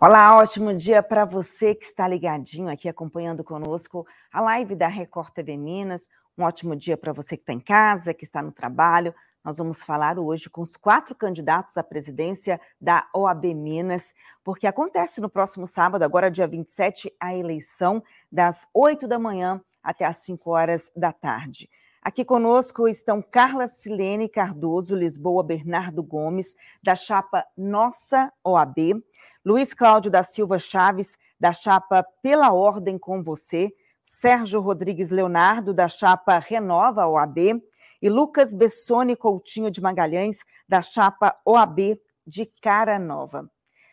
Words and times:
Olá, 0.00 0.36
ótimo 0.36 0.72
dia 0.72 1.02
para 1.02 1.24
você 1.24 1.74
que 1.74 1.84
está 1.84 2.06
ligadinho 2.06 2.68
aqui 2.68 2.88
acompanhando 2.88 3.42
conosco 3.42 4.06
a 4.32 4.40
live 4.40 4.76
da 4.76 4.86
Record 4.86 5.32
TV 5.32 5.56
Minas. 5.56 6.08
Um 6.38 6.44
ótimo 6.44 6.76
dia 6.76 6.96
para 6.96 7.12
você 7.12 7.36
que 7.36 7.42
está 7.42 7.52
em 7.52 7.58
casa, 7.58 8.14
que 8.14 8.22
está 8.22 8.40
no 8.40 8.52
trabalho. 8.52 9.12
Nós 9.44 9.58
vamos 9.58 9.82
falar 9.82 10.16
hoje 10.16 10.48
com 10.48 10.60
os 10.60 10.76
quatro 10.76 11.16
candidatos 11.16 11.76
à 11.76 11.82
presidência 11.82 12.60
da 12.80 13.08
OAB 13.12 13.46
Minas, 13.46 14.14
porque 14.44 14.68
acontece 14.68 15.20
no 15.20 15.28
próximo 15.28 15.66
sábado, 15.66 16.04
agora 16.04 16.30
dia 16.30 16.46
27, 16.46 17.12
a 17.18 17.34
eleição 17.34 18.00
das 18.30 18.68
8 18.72 19.08
da 19.08 19.18
manhã 19.18 19.60
até 19.82 20.04
as 20.04 20.18
5 20.18 20.48
horas 20.48 20.92
da 20.94 21.10
tarde. 21.10 21.68
Aqui 22.02 22.24
conosco 22.24 22.88
estão 22.88 23.20
Carla 23.20 23.66
Silene 23.66 24.28
Cardoso, 24.28 24.94
Lisboa 24.94 25.42
Bernardo 25.42 26.02
Gomes, 26.02 26.54
da 26.82 26.94
chapa 26.94 27.44
Nossa 27.56 28.32
OAB, 28.44 29.02
Luiz 29.44 29.74
Cláudio 29.74 30.10
da 30.10 30.22
Silva 30.22 30.58
Chaves, 30.58 31.18
da 31.38 31.52
chapa 31.52 32.04
Pela 32.22 32.52
Ordem 32.52 32.98
com 32.98 33.22
Você, 33.22 33.72
Sérgio 34.02 34.60
Rodrigues 34.60 35.10
Leonardo, 35.10 35.74
da 35.74 35.88
chapa 35.88 36.38
Renova 36.38 37.06
OAB, 37.06 37.60
e 38.00 38.08
Lucas 38.08 38.54
Bessone 38.54 39.16
Coutinho 39.16 39.70
de 39.70 39.80
Magalhães, 39.80 40.44
da 40.68 40.80
chapa 40.82 41.36
OAB 41.44 41.98
de 42.26 42.46
Cara 42.62 42.98
Nova. 42.98 43.50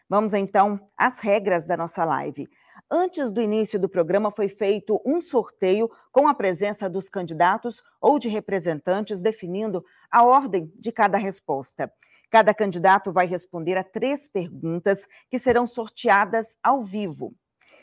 Vamos 0.08 0.34
então 0.34 0.80
às 0.96 1.20
regras 1.20 1.66
da 1.66 1.76
nossa 1.76 2.06
live. 2.06 2.48
Antes 2.90 3.34
do 3.34 3.42
início 3.42 3.80
do 3.80 3.90
programa, 3.90 4.30
foi 4.30 4.48
feito 4.48 5.02
um 5.04 5.20
sorteio 5.20 5.90
com 6.12 6.28
a 6.28 6.36
presença 6.36 6.88
dos 6.88 7.10
candidatos 7.10 7.82
ou 8.00 8.20
de 8.20 8.30
representantes, 8.30 9.24
definindo 9.24 9.84
a 10.12 10.24
ordem 10.24 10.72
de 10.76 10.92
cada 10.92 11.18
resposta. 11.18 11.92
Cada 12.30 12.54
candidato 12.54 13.12
vai 13.12 13.26
responder 13.26 13.76
a 13.76 13.84
três 13.84 14.28
perguntas 14.28 15.08
que 15.32 15.40
serão 15.40 15.66
sorteadas 15.66 16.56
ao 16.62 16.84
vivo. 16.84 17.34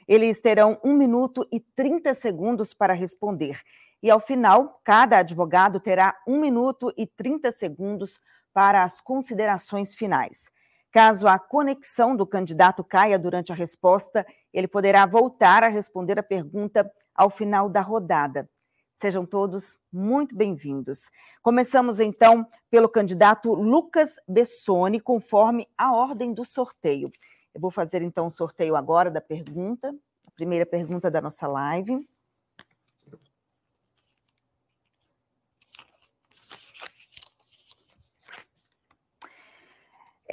Eles 0.07 0.41
terão 0.41 0.79
um 0.85 0.95
minuto 0.95 1.47
e 1.51 1.59
30 1.59 2.15
segundos 2.15 2.73
para 2.73 2.93
responder. 2.93 3.61
E 4.01 4.11
ao 4.11 4.21
final, 4.21 4.81
cada 4.85 5.19
advogado 5.19 5.81
terá 5.81 6.17
um 6.27 6.39
minuto 6.39 6.93
e 6.97 7.07
30 7.07 7.51
segundos 7.51 8.21
para 8.53 8.85
as 8.85 9.01
considerações 9.01 9.95
finais. 9.95 10.53
Caso 10.93 11.27
a 11.27 11.39
conexão 11.39 12.15
do 12.15 12.27
candidato 12.27 12.85
caia 12.85 13.19
durante 13.19 13.51
a 13.51 13.55
resposta, 13.55 14.27
ele 14.53 14.69
poderá 14.69 15.07
voltar 15.07 15.63
a 15.63 15.69
responder 15.69 16.19
a 16.19 16.23
pergunta 16.23 16.91
ao 17.15 17.31
final 17.31 17.69
da 17.69 17.81
rodada. 17.81 18.49
Sejam 18.95 19.25
todos 19.25 19.79
muito 19.93 20.37
bem-vindos. 20.37 21.11
Começamos 21.43 21.99
então 21.99 22.47
pelo 22.71 22.89
candidato 22.89 23.55
Lucas 23.55 24.17
Bessoni, 24.29 25.01
conforme 25.01 25.67
a 25.77 25.95
ordem 25.95 26.35
do 26.35 26.45
sorteio. 26.45 27.11
Eu 27.55 27.61
vou 27.61 27.71
fazer 27.71 28.03
então 28.03 28.27
o 28.27 28.31
sorteio 28.31 28.77
agora 28.77 29.11
da 29.11 29.21
pergunta, 29.21 29.95
a 30.27 30.31
primeira 30.33 30.67
pergunta 30.67 31.11
da 31.11 31.21
nossa 31.21 31.47
live. 31.47 32.07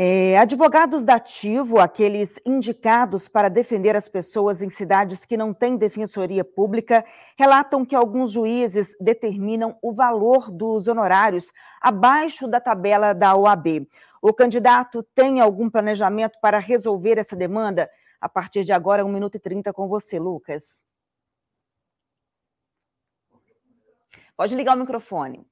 É, 0.02 0.38
advogados 0.38 1.04
da 1.04 1.16
ativo, 1.16 1.78
aqueles 1.78 2.40
indicados 2.46 3.28
para 3.28 3.50
defender 3.50 3.98
as 3.98 4.08
pessoas 4.08 4.62
em 4.62 4.70
cidades 4.70 5.26
que 5.26 5.36
não 5.36 5.54
têm 5.54 5.76
defensoria 5.76 6.46
pública, 6.46 7.04
relatam 7.38 7.86
que 7.86 7.94
alguns 7.94 8.32
juízes 8.32 8.96
determinam 9.02 9.78
o 9.82 9.92
valor 9.92 10.50
dos 10.50 10.88
honorários 10.88 11.52
abaixo 11.82 12.48
da 12.48 12.62
tabela 12.62 13.12
da 13.12 13.36
OAB. 13.36 13.90
O 14.22 14.34
candidato 14.34 15.04
tem 15.14 15.42
algum 15.42 15.70
planejamento 15.70 16.40
para 16.42 16.60
resolver 16.60 17.18
essa 17.18 17.36
demanda? 17.36 17.90
A 18.22 18.30
partir 18.30 18.64
de 18.64 18.72
agora, 18.72 19.06
1 19.06 19.10
minuto 19.10 19.36
e 19.36 19.40
30 19.40 19.74
com 19.74 19.90
você, 19.90 20.18
Lucas. 20.18 20.82
Pode 24.38 24.56
ligar 24.56 24.78
o 24.78 24.80
microfone. 24.80 25.46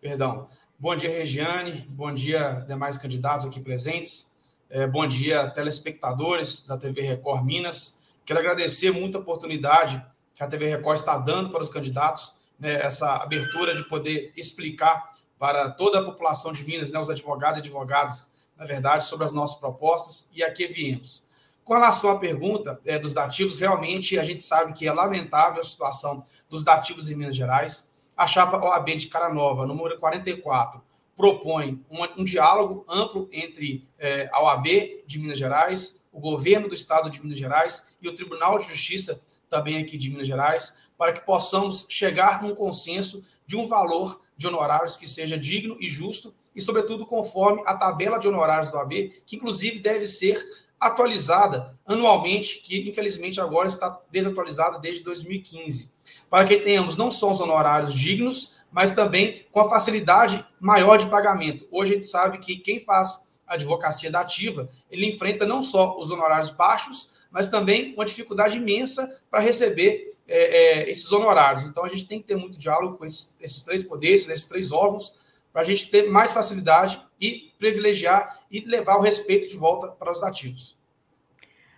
Perdão. 0.00 0.48
Bom 0.76 0.96
dia, 0.96 1.08
Regiane. 1.08 1.86
Bom 1.88 2.12
dia, 2.12 2.64
demais 2.66 2.98
candidatos 2.98 3.46
aqui 3.46 3.60
presentes. 3.60 4.34
É, 4.68 4.88
bom 4.88 5.06
dia, 5.06 5.48
telespectadores 5.50 6.62
da 6.62 6.76
TV 6.76 7.00
Record 7.00 7.44
Minas. 7.44 8.00
Quero 8.24 8.40
agradecer 8.40 8.90
muito 8.90 9.16
a 9.16 9.20
oportunidade 9.20 10.04
que 10.34 10.42
a 10.42 10.48
TV 10.48 10.66
Record 10.66 10.98
está 10.98 11.16
dando 11.16 11.50
para 11.50 11.62
os 11.62 11.68
candidatos, 11.68 12.34
né, 12.58 12.74
essa 12.84 13.22
abertura 13.22 13.74
de 13.76 13.84
poder 13.84 14.32
explicar 14.36 15.10
para 15.38 15.70
toda 15.70 16.00
a 16.00 16.04
população 16.04 16.52
de 16.52 16.64
Minas, 16.64 16.90
né, 16.90 16.98
os 16.98 17.08
advogados 17.08 17.58
e 17.58 17.60
advogadas, 17.60 18.32
na 18.58 18.66
verdade, 18.66 19.06
sobre 19.06 19.24
as 19.24 19.32
nossas 19.32 19.58
propostas 19.60 20.28
e 20.34 20.42
a 20.42 20.50
que 20.50 20.66
viemos. 20.66 21.22
Com 21.64 21.74
relação 21.74 22.10
à 22.10 22.18
pergunta 22.18 22.80
é, 22.84 22.98
dos 22.98 23.12
dativos, 23.12 23.60
realmente 23.60 24.18
a 24.18 24.24
gente 24.24 24.42
sabe 24.42 24.72
que 24.72 24.88
é 24.88 24.92
lamentável 24.92 25.60
a 25.60 25.64
situação 25.64 26.24
dos 26.48 26.64
dativos 26.64 27.08
em 27.08 27.14
Minas 27.14 27.36
Gerais 27.36 27.93
a 28.16 28.26
chapa 28.26 28.58
OAB 28.58 28.96
de 28.96 29.08
Cara 29.08 29.32
Nova, 29.32 29.66
número 29.66 29.98
44, 29.98 30.80
propõe 31.16 31.80
um, 31.90 32.20
um 32.20 32.24
diálogo 32.24 32.84
amplo 32.88 33.28
entre 33.32 33.86
é, 33.98 34.28
a 34.32 34.42
OAB 34.42 34.66
de 35.06 35.18
Minas 35.18 35.38
Gerais, 35.38 36.04
o 36.12 36.20
governo 36.20 36.68
do 36.68 36.74
estado 36.74 37.10
de 37.10 37.22
Minas 37.22 37.38
Gerais 37.38 37.96
e 38.00 38.08
o 38.08 38.14
Tribunal 38.14 38.58
de 38.58 38.68
Justiça 38.68 39.20
também 39.48 39.78
aqui 39.78 39.96
de 39.96 40.10
Minas 40.10 40.26
Gerais, 40.26 40.88
para 40.96 41.12
que 41.12 41.20
possamos 41.20 41.86
chegar 41.88 42.42
num 42.42 42.54
consenso 42.54 43.24
de 43.46 43.56
um 43.56 43.66
valor 43.66 44.20
de 44.36 44.46
honorários 44.46 44.96
que 44.96 45.08
seja 45.08 45.38
digno 45.38 45.76
e 45.80 45.88
justo 45.88 46.34
e, 46.54 46.60
sobretudo, 46.60 47.06
conforme 47.06 47.62
a 47.66 47.76
tabela 47.76 48.18
de 48.18 48.26
honorários 48.26 48.70
do 48.70 48.76
OAB, 48.76 49.12
que 49.24 49.36
inclusive 49.36 49.78
deve 49.78 50.06
ser 50.06 50.42
atualizada 50.86 51.78
anualmente, 51.86 52.60
que 52.60 52.88
infelizmente 52.88 53.40
agora 53.40 53.68
está 53.68 54.00
desatualizada 54.10 54.78
desde 54.78 55.02
2015, 55.02 55.90
para 56.30 56.46
que 56.46 56.56
tenhamos 56.58 56.96
não 56.96 57.10
só 57.10 57.30
os 57.30 57.40
honorários 57.40 57.94
dignos, 57.94 58.56
mas 58.70 58.92
também 58.92 59.46
com 59.50 59.60
a 59.60 59.70
facilidade 59.70 60.44
maior 60.60 60.96
de 60.96 61.06
pagamento. 61.06 61.66
Hoje 61.70 61.92
a 61.92 61.94
gente 61.94 62.06
sabe 62.06 62.38
que 62.38 62.56
quem 62.56 62.80
faz 62.80 63.34
advocacia 63.46 64.10
da 64.10 64.20
ativa, 64.20 64.68
ele 64.90 65.06
enfrenta 65.06 65.46
não 65.46 65.62
só 65.62 65.96
os 65.98 66.10
honorários 66.10 66.50
baixos, 66.50 67.10
mas 67.30 67.48
também 67.48 67.94
uma 67.94 68.04
dificuldade 68.04 68.56
imensa 68.56 69.20
para 69.30 69.40
receber 69.40 70.14
é, 70.26 70.82
é, 70.82 70.90
esses 70.90 71.10
honorários. 71.12 71.64
Então 71.64 71.84
a 71.84 71.88
gente 71.88 72.06
tem 72.06 72.20
que 72.20 72.26
ter 72.26 72.36
muito 72.36 72.58
diálogo 72.58 72.96
com 72.96 73.04
esses, 73.04 73.36
esses 73.40 73.62
três 73.62 73.82
poderes, 73.82 74.28
esses 74.28 74.46
três 74.46 74.72
órgãos, 74.72 75.18
para 75.52 75.62
a 75.62 75.64
gente 75.64 75.88
ter 75.90 76.10
mais 76.10 76.32
facilidade 76.32 77.00
e 77.24 77.54
privilegiar 77.58 78.40
e 78.50 78.60
levar 78.60 78.96
o 78.96 79.00
respeito 79.00 79.48
de 79.48 79.56
volta 79.56 79.88
para 79.88 80.12
os 80.12 80.22
ativos. 80.22 80.76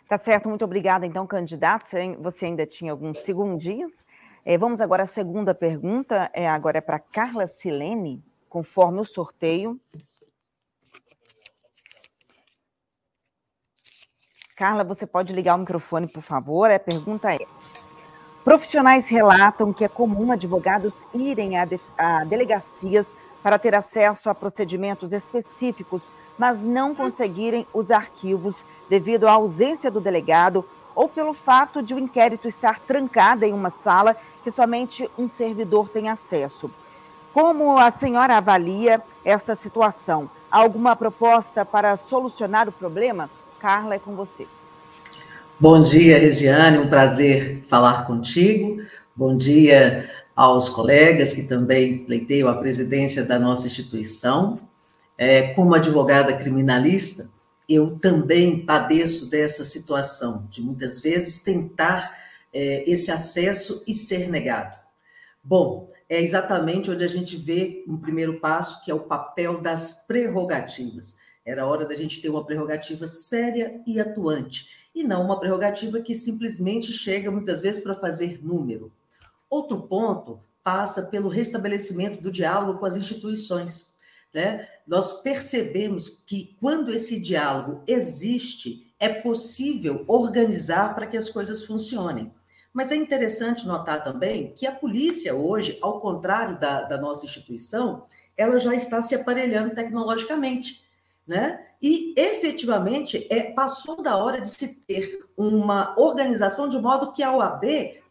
Tá 0.09 0.19
certo, 0.19 0.49
muito 0.49 0.65
obrigada, 0.65 1.07
então, 1.07 1.27
candidato. 1.27 1.85
Você 2.21 2.47
ainda 2.47 2.67
tinha 2.67 2.93
alguns 2.93 3.19
segundinhos. 3.19 4.05
É, 4.45 4.57
vamos 4.59 4.81
agora 4.81 5.05
à 5.05 5.07
segunda 5.07 5.55
pergunta. 5.55 6.31
É, 6.33 6.49
agora 6.49 6.79
é 6.79 6.81
para 6.81 6.99
Carla 6.99 7.47
Silene, 7.47 8.23
conforme 8.49 9.01
o 9.01 9.05
sorteio. 9.05 9.79
Carla, 14.57 14.85
você 14.85 15.07
pode 15.07 15.33
ligar 15.33 15.55
o 15.55 15.59
microfone, 15.59 16.09
por 16.09 16.23
favor? 16.23 16.71
A 16.71 16.79
pergunta 16.79 17.35
é: 17.35 17.39
Profissionais 18.47 19.09
relatam 19.09 19.73
que 19.73 19.85
é 19.85 19.89
comum 19.89 20.31
advogados 20.31 21.05
irem 21.13 21.59
a, 21.59 21.65
de, 21.65 21.81
a 21.99 22.23
delegacias 22.23 23.13
para 23.47 23.61
ter 23.61 23.77
acesso 23.77 24.29
a 24.29 24.35
procedimentos 24.35 25.13
específicos, 25.13 26.11
mas 26.37 26.65
não 26.65 26.93
conseguirem 26.93 27.65
os 27.73 27.93
arquivos 27.93 28.67
devido 28.91 29.29
à 29.29 29.35
ausência 29.35 29.89
do 29.89 30.01
delegado 30.01 30.65
ou 30.97 31.09
pelo 31.09 31.33
fato 31.33 31.81
de 31.81 31.95
o 31.95 31.99
inquérito 32.01 32.49
estar 32.49 32.81
trancado 32.81 33.45
em 33.45 33.53
uma 33.53 33.71
sala 33.71 34.17
que 34.43 34.51
somente 34.51 35.09
um 35.17 35.29
servidor 35.29 35.89
tem 35.89 36.09
acesso. 36.09 36.69
Como 37.33 37.79
a 37.79 37.89
senhora 37.93 38.37
avalia 38.37 39.01
essa 39.25 39.55
situação? 39.55 40.29
Há 40.51 40.59
alguma 40.59 40.97
proposta 40.97 41.65
para 41.65 41.97
solucionar 41.97 42.69
o 42.69 42.73
problema? 42.73 43.31
Carla, 43.61 43.95
é 43.95 44.01
com 44.01 44.17
você. 44.17 44.45
Bom 45.61 45.81
dia, 45.81 46.19
Regiane, 46.19 46.79
um 46.79 46.89
prazer 46.89 47.65
falar 47.69 48.09
contigo. 48.09 48.83
Bom 49.15 49.37
dia 49.37 50.11
aos 50.37 50.69
colegas 50.69 51.33
que 51.33 51.49
também 51.49 52.05
pleiteiam 52.05 52.47
a 52.49 52.55
presidência 52.55 53.25
da 53.25 53.39
nossa 53.39 53.67
instituição. 53.67 54.61
É, 55.17 55.55
como 55.55 55.75
advogada 55.75 56.37
criminalista, 56.37 57.31
eu 57.67 57.99
também 57.99 58.65
padeço 58.65 59.31
dessa 59.31 59.65
situação, 59.65 60.47
de 60.51 60.61
muitas 60.61 61.01
vezes 61.01 61.43
tentar 61.43 62.15
é, 62.53 62.89
esse 62.89 63.11
acesso 63.11 63.83
e 63.87 63.95
ser 63.95 64.29
negado. 64.29 64.79
Bom, 65.43 65.91
é 66.09 66.21
exatamente 66.21 66.91
onde 66.91 67.03
a 67.03 67.09
gente 67.09 67.37
vê 67.37 67.83
um 67.89 67.97
primeiro 67.97 68.39
passo, 68.39 68.85
que 68.85 68.91
é 68.91 68.95
o 68.95 69.01
papel 69.01 69.61
das 69.61 70.07
prerrogativas. 70.07 71.19
Era 71.45 71.67
hora 71.67 71.87
da 71.87 71.95
gente 71.95 72.21
ter 72.21 72.29
uma 72.29 72.45
prerrogativa 72.45 73.07
séria 73.07 73.81
e 73.87 73.99
atuante 73.99 74.69
e 74.95 75.03
não 75.03 75.25
uma 75.25 75.39
prerrogativa 75.39 76.01
que 76.01 76.15
simplesmente 76.15 76.93
chega 76.93 77.31
muitas 77.31 77.61
vezes 77.61 77.83
para 77.83 77.95
fazer 77.95 78.41
número. 78.45 78.93
Outro 79.57 79.81
ponto 79.81 80.41
passa 80.63 81.05
pelo 81.05 81.31
restabelecimento 81.31 82.21
do 82.21 82.31
diálogo 82.31 82.79
com 82.79 82.85
as 82.85 82.95
instituições. 82.95 83.97
né, 84.35 84.69
nós 84.87 85.23
percebemos 85.23 86.11
que 86.27 86.55
quando 86.61 86.93
esse 86.93 87.19
diálogo 87.19 87.83
existe, 87.87 88.95
é 89.01 89.09
possível 89.09 90.05
organizar 90.07 90.95
para 90.95 91.07
que 91.07 91.17
as 91.17 91.31
coisas 91.31 91.65
funcionem. 91.65 92.31
Mas 92.71 92.93
é 92.93 92.97
interessante 92.97 93.67
notar 93.67 94.05
também 94.05 94.53
que 94.55 94.67
a 94.67 94.73
polícia 94.73 95.35
hoje, 95.35 95.79
ao 95.81 96.03
contrário 96.03 96.61
da, 96.61 96.83
da 96.83 97.01
nossa 97.01 97.25
instituição, 97.25 98.05
ela 98.37 98.59
já 98.59 98.75
está 98.75 99.01
se 99.01 99.15
aparelhando 99.15 99.75
tecnologicamente, 99.75 100.85
né? 101.27 101.65
E 101.81 102.13
efetivamente 102.15 103.27
é, 103.31 103.53
passou 103.53 104.03
da 104.03 104.19
hora 104.19 104.43
de 104.43 104.51
se 104.51 104.83
ter 104.83 105.25
uma 105.35 105.99
organização 105.99 106.69
de 106.69 106.79
modo 106.79 107.13
que 107.15 107.23
a 107.23 107.35
OAB 107.35 107.65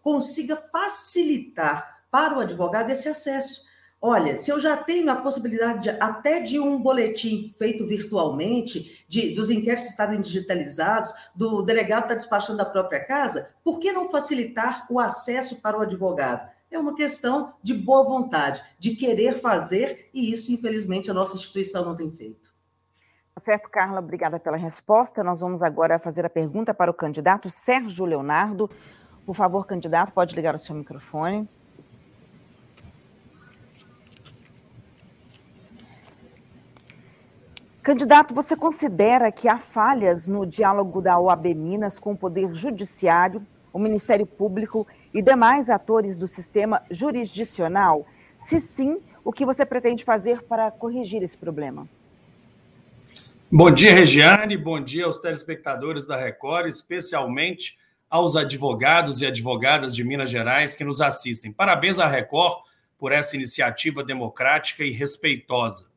consiga 0.06 0.56
facilitar 0.56 2.04
para 2.12 2.38
o 2.38 2.40
advogado 2.40 2.92
esse 2.92 3.10
acesso. 3.10 3.66
Olha, 4.00 4.38
se 4.38 4.52
eu 4.52 4.60
já 4.60 4.78
tenho 4.78 5.10
a 5.10 5.16
possibilidade 5.16 5.82
de, 5.82 5.90
até 5.90 6.40
de 6.40 6.60
um 6.60 6.80
boletim 6.80 7.56
feito 7.58 7.88
virtualmente, 7.88 9.04
de, 9.10 9.34
dos 9.34 9.50
inquéritos 9.50 9.90
estarem 9.90 10.22
digitalizados, 10.22 11.12
do 11.34 11.64
delegado 11.64 12.04
estar 12.04 12.14
despachando 12.14 12.60
da 12.60 12.66
própria 12.66 13.04
casa, 13.04 13.56
por 13.64 13.80
que 13.80 13.92
não 13.92 14.12
facilitar 14.12 14.86
o 14.92 15.00
acesso 15.00 15.60
para 15.60 15.76
o 15.76 15.82
advogado? 15.82 16.48
É 16.70 16.78
uma 16.78 16.94
questão 16.94 17.56
de 17.64 17.74
boa 17.74 18.04
vontade, 18.04 18.64
de 18.78 18.96
querer 18.96 19.42
fazer, 19.42 20.12
e 20.14 20.32
isso, 20.32 20.52
infelizmente, 20.52 21.10
a 21.10 21.16
nossa 21.16 21.36
instituição 21.36 21.84
não 21.84 21.96
tem 21.96 22.12
feito. 22.12 22.54
Tá 23.34 23.42
certo, 23.42 23.70
Carla, 23.72 24.00
obrigada 24.00 24.40
pela 24.40 24.56
resposta. 24.56 25.24
Nós 25.24 25.42
vamos 25.42 25.64
agora 25.64 25.98
fazer 25.98 26.26
a 26.26 26.30
pergunta 26.30 26.76
para 26.76 26.92
o 26.92 26.94
candidato 26.94 27.50
Sérgio 27.50 28.06
Leonardo. 28.06 28.70
Por 29.26 29.36
favor, 29.36 29.66
candidato, 29.66 30.12
pode 30.14 30.36
ligar 30.36 30.54
o 30.56 30.60
seu 30.60 30.76
microfone. 30.76 31.50
Candidato, 37.82 38.34
você 38.34 38.56
considera 38.56 39.32
que 39.32 39.48
há 39.48 39.60
falhas 39.60 40.28
no 40.28 40.46
diálogo 40.46 41.02
da 41.02 41.20
OAB 41.20 41.54
Minas 41.54 42.00
com 42.00 42.14
o 42.14 42.18
Poder 42.18 42.54
Judiciário, 42.54 43.46
o 43.72 43.80
Ministério 43.80 44.26
Público 44.26 44.88
e 45.14 45.22
demais 45.22 45.70
atores 45.70 46.18
do 46.18 46.28
sistema 46.28 46.82
jurisdicional? 46.90 48.06
Se 48.38 48.60
sim, 48.60 49.00
o 49.24 49.32
que 49.32 49.46
você 49.46 49.66
pretende 49.66 50.04
fazer 50.04 50.44
para 50.44 50.72
corrigir 50.72 51.22
esse 51.24 51.38
problema? 51.38 51.88
Bom 53.52 53.72
dia, 53.72 53.94
Regiane. 53.94 54.58
Bom 54.58 54.82
dia 54.82 55.06
aos 55.06 55.20
telespectadores 55.20 56.08
da 56.08 56.18
Record, 56.18 56.68
especialmente 56.68 57.78
aos 58.10 58.36
advogados 58.36 59.22
e 59.22 59.26
advogadas 59.26 59.96
de 59.96 60.04
Minas 60.04 60.30
Gerais 60.30 60.76
que 60.76 60.84
nos 60.84 61.02
assistem. 61.02 61.52
Parabéns 61.52 62.00
à 62.00 62.08
Record 62.08 62.64
por 62.98 63.12
essa 63.12 63.36
iniciativa 63.36 64.04
democrática 64.04 64.84
e 64.84 64.92
respeitosa 64.92 65.90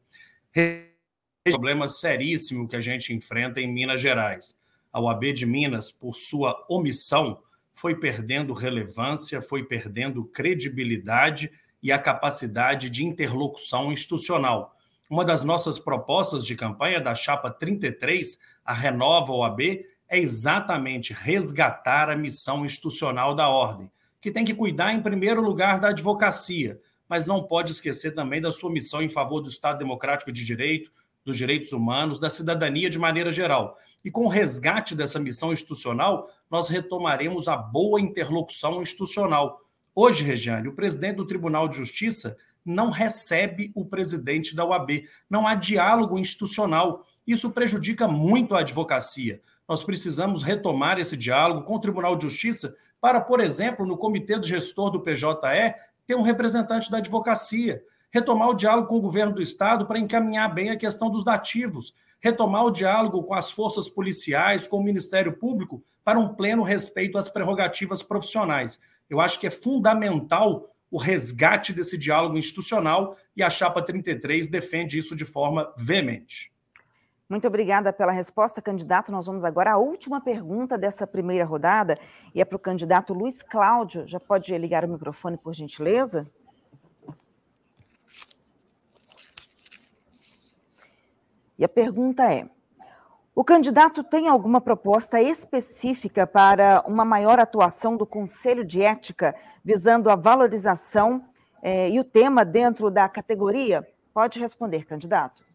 problema 1.51 1.89
seríssimo 1.89 2.69
que 2.69 2.77
a 2.77 2.81
gente 2.81 3.13
enfrenta 3.13 3.61
em 3.61 3.73
Minas 3.73 4.01
Gerais. 4.01 4.57
A 4.93 5.01
UAB 5.01 5.33
de 5.33 5.47
Minas, 5.47 5.91
por 5.91 6.15
sua 6.15 6.65
omissão, 6.69 7.41
foi 7.73 7.95
perdendo 7.95 8.53
relevância, 8.53 9.41
foi 9.41 9.65
perdendo 9.65 10.25
credibilidade 10.25 11.51
e 11.83 11.93
a 11.93 11.99
capacidade 11.99 12.91
de 12.91 13.05
interlocução 13.05 13.93
institucional. 13.93 14.75
Uma 15.09 15.25
das 15.25 15.45
nossas 15.45 15.79
propostas 15.79 16.45
de 16.45 16.57
campanha 16.57 17.01
da 17.01 17.15
Chapa 17.15 17.51
33, 17.51 18.39
a 18.65 18.75
Renova 18.75 19.33
OAB, 19.33 19.85
é 20.09 20.19
exatamente 20.19 21.13
resgatar 21.13 22.09
a 22.09 22.17
missão 22.17 22.65
institucional 22.65 23.35
da 23.35 23.49
ordem, 23.49 23.91
que 24.21 24.31
tem 24.31 24.45
que 24.45 24.55
cuidar, 24.55 24.93
em 24.93 25.03
primeiro 25.03 25.43
lugar, 25.43 25.79
da 25.79 25.89
advocacia, 25.89 26.81
mas 27.09 27.27
não 27.27 27.43
pode 27.43 27.73
esquecer 27.73 28.13
também 28.13 28.41
da 28.41 28.51
sua 28.51 28.71
missão 28.71 29.03
em 29.03 29.09
favor 29.09 29.41
do 29.41 29.49
Estado 29.49 29.79
Democrático 29.79 30.33
de 30.33 30.45
Direito, 30.45 30.91
dos 31.25 31.37
direitos 31.37 31.73
humanos, 31.73 32.19
da 32.19 32.31
cidadania 32.31 32.89
de 32.89 32.99
maneira 32.99 33.31
geral. 33.31 33.77
E 34.05 34.11
com 34.11 34.25
o 34.25 34.29
resgate 34.29 34.95
dessa 34.95 35.19
missão 35.19 35.53
institucional, 35.53 36.31
nós 36.51 36.69
retomaremos 36.69 37.49
a 37.49 37.57
boa 37.57 38.01
interlocução 38.01 38.81
institucional. 38.81 39.61
Hoje, 39.95 40.25
Regiane, 40.25 40.69
o 40.69 40.75
presidente 40.75 41.17
do 41.17 41.27
Tribunal 41.27 41.69
de 41.69 41.77
Justiça 41.77 42.37
não 42.65 42.91
recebe 42.91 43.73
o 43.75 43.85
presidente 43.85 44.55
da 44.55 44.65
UAB. 44.65 45.05
Não 45.29 45.47
há 45.47 45.55
diálogo 45.55 46.19
institucional. 46.19 47.05
Isso 47.27 47.51
prejudica 47.51 48.07
muito 48.07 48.55
a 48.55 48.61
advocacia. 48.61 49.41
Nós 49.69 49.85
precisamos 49.85 50.43
retomar 50.43 50.99
esse 50.99 51.17
diálogo 51.17 51.63
com 51.63 51.75
o 51.75 51.81
Tribunal 51.81 52.17
de 52.17 52.23
Justiça 52.23 52.75
para, 53.01 53.21
por 53.21 53.41
exemplo, 53.41 53.87
no 53.87 53.97
comitê 53.97 54.39
do 54.39 54.47
gestor 54.47 54.91
do 54.91 55.01
PJE, 55.01 55.75
ter 56.07 56.15
um 56.15 56.23
representante 56.23 56.91
da 56.91 56.99
advocacia 56.99 57.83
retomar 58.11 58.49
o 58.49 58.55
diálogo 58.55 58.89
com 58.89 58.97
o 58.97 59.01
governo 59.01 59.35
do 59.35 59.43
estado 59.43 59.87
para 59.87 59.99
encaminhar 59.99 60.53
bem 60.53 60.71
a 60.71 60.77
questão 60.77 61.11
dos 61.11 61.25
dativos, 61.25 61.95
retomar 62.21 62.65
o 62.65 62.71
diálogo 62.71 63.23
com 63.23 63.35
as 63.35 63.51
forças 63.51 63.89
policiais, 63.89 64.67
com 64.67 64.79
o 64.79 64.83
Ministério 64.83 65.37
Público, 65.39 65.83
para 66.05 66.19
um 66.19 66.35
pleno 66.35 66.63
respeito 66.63 67.19
às 67.19 67.29
prerrogativas 67.29 68.03
profissionais. 68.03 68.81
Eu 69.09 69.21
acho 69.21 69.39
que 69.39 69.47
é 69.47 69.51
fundamental 69.51 70.75
o 70.91 70.99
resgate 70.99 71.73
desse 71.73 71.99
diálogo 71.99 72.39
institucional 72.39 73.17
e 73.37 73.43
a 73.43 73.51
Chapa 73.51 73.83
33 73.83 74.49
defende 74.49 74.99
isso 74.99 75.15
de 75.15 75.25
forma 75.25 75.73
veemente. 75.77 76.51
Muito 77.29 77.47
obrigada 77.47 77.93
pela 77.93 78.11
resposta, 78.11 78.63
candidato. 78.63 79.13
Nós 79.13 79.27
vamos 79.27 79.45
agora 79.45 79.73
à 79.73 79.77
última 79.77 80.19
pergunta 80.19 80.79
dessa 80.79 81.07
primeira 81.07 81.45
rodada 81.45 81.99
e 82.35 82.41
é 82.41 82.45
para 82.45 82.57
o 82.57 82.59
candidato 82.59 83.13
Luiz 83.13 83.43
Cláudio. 83.43 84.09
Já 84.09 84.19
pode 84.19 84.57
ligar 84.57 84.83
o 84.83 84.89
microfone, 84.89 85.37
por 85.37 85.53
gentileza? 85.53 86.27
E 91.59 91.65
a 91.65 91.69
pergunta 91.69 92.33
é: 92.33 92.49
o 93.35 93.45
candidato 93.45 94.03
tem 94.03 94.27
alguma 94.27 94.59
proposta 94.59 95.21
específica 95.21 96.27
para 96.27 96.83
uma 96.87 97.05
maior 97.05 97.39
atuação 97.39 97.95
do 97.95 98.07
Conselho 98.07 98.65
de 98.65 98.81
Ética, 98.81 99.35
visando 99.63 100.09
a 100.09 100.17
valorização 100.17 101.23
eh, 101.63 101.91
e 101.91 102.01
o 102.01 102.05
tema 102.05 102.43
dentro 102.43 102.91
da 102.91 103.07
categoria? 103.07 103.87
Pode 104.15 104.41
responder, 104.41 104.87
candidato. 104.87 105.48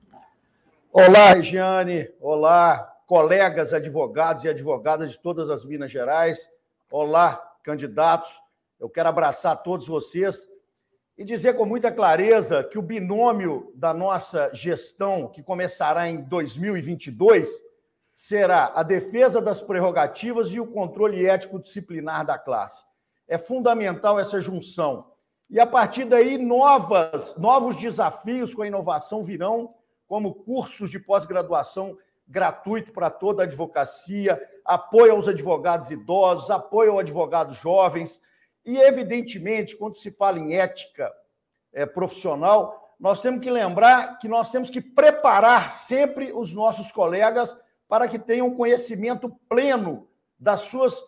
Olá, 0.96 1.34
Regiane. 1.34 2.08
Olá, 2.22 2.78
colegas 3.08 3.74
advogados 3.74 4.44
e 4.44 4.48
advogadas 4.48 5.14
de 5.14 5.18
todas 5.18 5.50
as 5.50 5.66
Minas 5.66 5.92
Gerais. 5.92 6.52
Olá, 6.92 7.34
candidatos. 7.64 8.30
Eu 8.80 8.88
quero 8.88 9.10
abraçar 9.10 9.64
todos 9.64 9.88
vocês 9.88 10.48
e 11.18 11.24
dizer 11.24 11.56
com 11.56 11.66
muita 11.66 11.92
clareza 11.92 12.64
que 12.64 12.78
o 12.78 12.82
binômio 12.84 13.72
da 13.74 13.92
nossa 13.92 14.52
gestão, 14.54 15.28
que 15.28 15.42
começará 15.42 16.08
em 16.08 16.22
2022, 16.22 17.50
será 18.14 18.72
a 18.76 18.84
defesa 18.84 19.42
das 19.42 19.64
prerrogativas 19.64 20.52
e 20.52 20.60
o 20.60 20.68
controle 20.68 21.26
ético-disciplinar 21.26 22.24
da 22.24 22.38
classe. 22.38 22.84
É 23.28 23.40
fundamental 23.40 24.20
essa 24.20 24.40
junção. 24.40 25.12
E 25.50 25.60
a 25.60 25.66
partir 25.66 26.06
daí, 26.06 26.38
novas, 26.38 27.36
novos 27.36 27.78
desafios 27.78 28.54
com 28.54 28.62
a 28.62 28.68
inovação 28.68 29.24
virão, 29.24 29.74
como 30.14 30.32
cursos 30.32 30.92
de 30.92 31.00
pós-graduação 31.00 31.98
gratuito 32.28 32.92
para 32.92 33.10
toda 33.10 33.42
a 33.42 33.48
advocacia, 33.48 34.40
apoio 34.64 35.14
aos 35.14 35.28
advogados 35.28 35.90
idosos, 35.90 36.52
apoio 36.52 36.92
aos 36.92 37.00
advogados 37.00 37.58
jovens, 37.58 38.22
e, 38.64 38.78
evidentemente, 38.78 39.76
quando 39.76 39.96
se 39.96 40.12
fala 40.12 40.38
em 40.38 40.54
ética 40.54 41.12
é, 41.74 41.88
profissional, 41.88 42.94
nós 43.00 43.22
temos 43.22 43.42
que 43.42 43.50
lembrar 43.50 44.20
que 44.20 44.28
nós 44.28 44.52
temos 44.52 44.70
que 44.70 44.80
preparar 44.80 45.72
sempre 45.72 46.32
os 46.32 46.54
nossos 46.54 46.92
colegas 46.92 47.58
para 47.90 48.08
que 48.08 48.20
tenham 48.20 48.54
conhecimento 48.54 49.36
pleno 49.50 50.08
das 50.38 50.60
suas, 50.60 51.04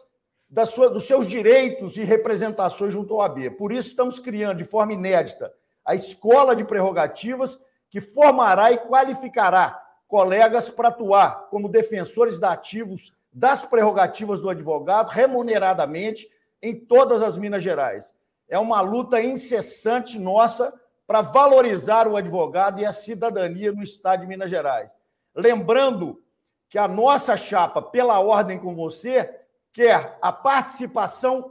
das 0.49 0.69
suas, 0.69 0.91
dos 0.91 1.05
seus 1.05 1.27
direitos 1.27 1.95
e 1.95 2.03
representações 2.03 2.91
junto 2.91 3.13
ao 3.13 3.21
AB. 3.21 3.51
Por 3.51 3.71
isso, 3.71 3.89
estamos 3.89 4.17
criando 4.17 4.57
de 4.57 4.63
forma 4.63 4.93
inédita 4.93 5.53
a 5.85 5.93
Escola 5.93 6.55
de 6.55 6.65
Prerrogativas, 6.65 7.59
que 7.95 8.01
formará 8.01 8.73
e 8.73 8.77
qualificará 8.77 9.81
colegas 10.05 10.67
para 10.67 10.89
atuar 10.89 11.47
como 11.49 11.69
defensores 11.69 12.37
dativos 12.37 13.13
das 13.31 13.65
prerrogativas 13.65 14.41
do 14.41 14.49
advogado, 14.49 15.07
remuneradamente, 15.07 16.29
em 16.61 16.75
todas 16.75 17.23
as 17.23 17.37
Minas 17.37 17.63
Gerais. 17.63 18.13
É 18.49 18.59
uma 18.59 18.81
luta 18.81 19.21
incessante 19.21 20.19
nossa 20.19 20.73
para 21.07 21.21
valorizar 21.21 22.05
o 22.05 22.17
advogado 22.17 22.81
e 22.81 22.85
a 22.85 22.91
cidadania 22.91 23.71
no 23.71 23.81
estado 23.81 24.19
de 24.19 24.27
Minas 24.27 24.49
Gerais. 24.49 24.99
Lembrando 25.33 26.21
que 26.67 26.77
a 26.77 26.89
nossa 26.89 27.37
chapa, 27.37 27.81
pela 27.81 28.19
ordem 28.19 28.59
com 28.59 28.75
você, 28.75 29.39
quer 29.71 30.17
a 30.21 30.33
participação 30.33 31.49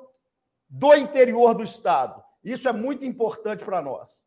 do 0.68 0.94
interior 0.94 1.54
do 1.54 1.62
estado. 1.62 2.22
Isso 2.44 2.68
é 2.68 2.72
muito 2.72 3.02
importante 3.02 3.64
para 3.64 3.80
nós. 3.80 4.23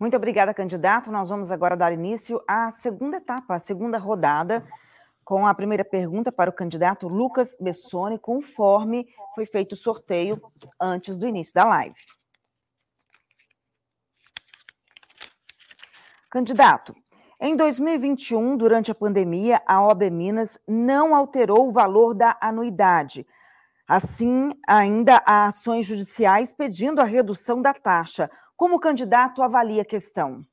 Muito 0.00 0.16
obrigada, 0.16 0.54
candidato. 0.54 1.12
Nós 1.12 1.28
vamos 1.28 1.50
agora 1.50 1.76
dar 1.76 1.92
início 1.92 2.42
à 2.48 2.70
segunda 2.70 3.18
etapa, 3.18 3.56
a 3.56 3.58
segunda 3.58 3.98
rodada 3.98 4.66
com 5.22 5.46
a 5.46 5.54
primeira 5.54 5.84
pergunta 5.84 6.32
para 6.32 6.48
o 6.48 6.54
candidato 6.54 7.06
Lucas 7.06 7.54
Bessoni, 7.60 8.18
conforme 8.18 9.06
foi 9.34 9.44
feito 9.44 9.72
o 9.72 9.76
sorteio 9.76 10.40
antes 10.80 11.18
do 11.18 11.28
início 11.28 11.52
da 11.52 11.64
live. 11.64 12.00
Candidato, 16.30 16.96
em 17.38 17.54
2021, 17.54 18.56
durante 18.56 18.90
a 18.90 18.94
pandemia, 18.94 19.60
a 19.66 19.82
OAB 19.82 20.10
Minas 20.10 20.58
não 20.66 21.14
alterou 21.14 21.68
o 21.68 21.72
valor 21.72 22.14
da 22.14 22.38
anuidade. 22.40 23.26
Assim, 23.90 24.52
ainda 24.68 25.20
há 25.26 25.46
ações 25.46 25.84
judiciais 25.84 26.52
pedindo 26.52 27.00
a 27.00 27.04
redução 27.04 27.60
da 27.60 27.74
taxa. 27.74 28.30
Como 28.56 28.76
o 28.76 28.78
candidato 28.78 29.42
avalia 29.42 29.82
a 29.82 29.84
questão? 29.84 30.46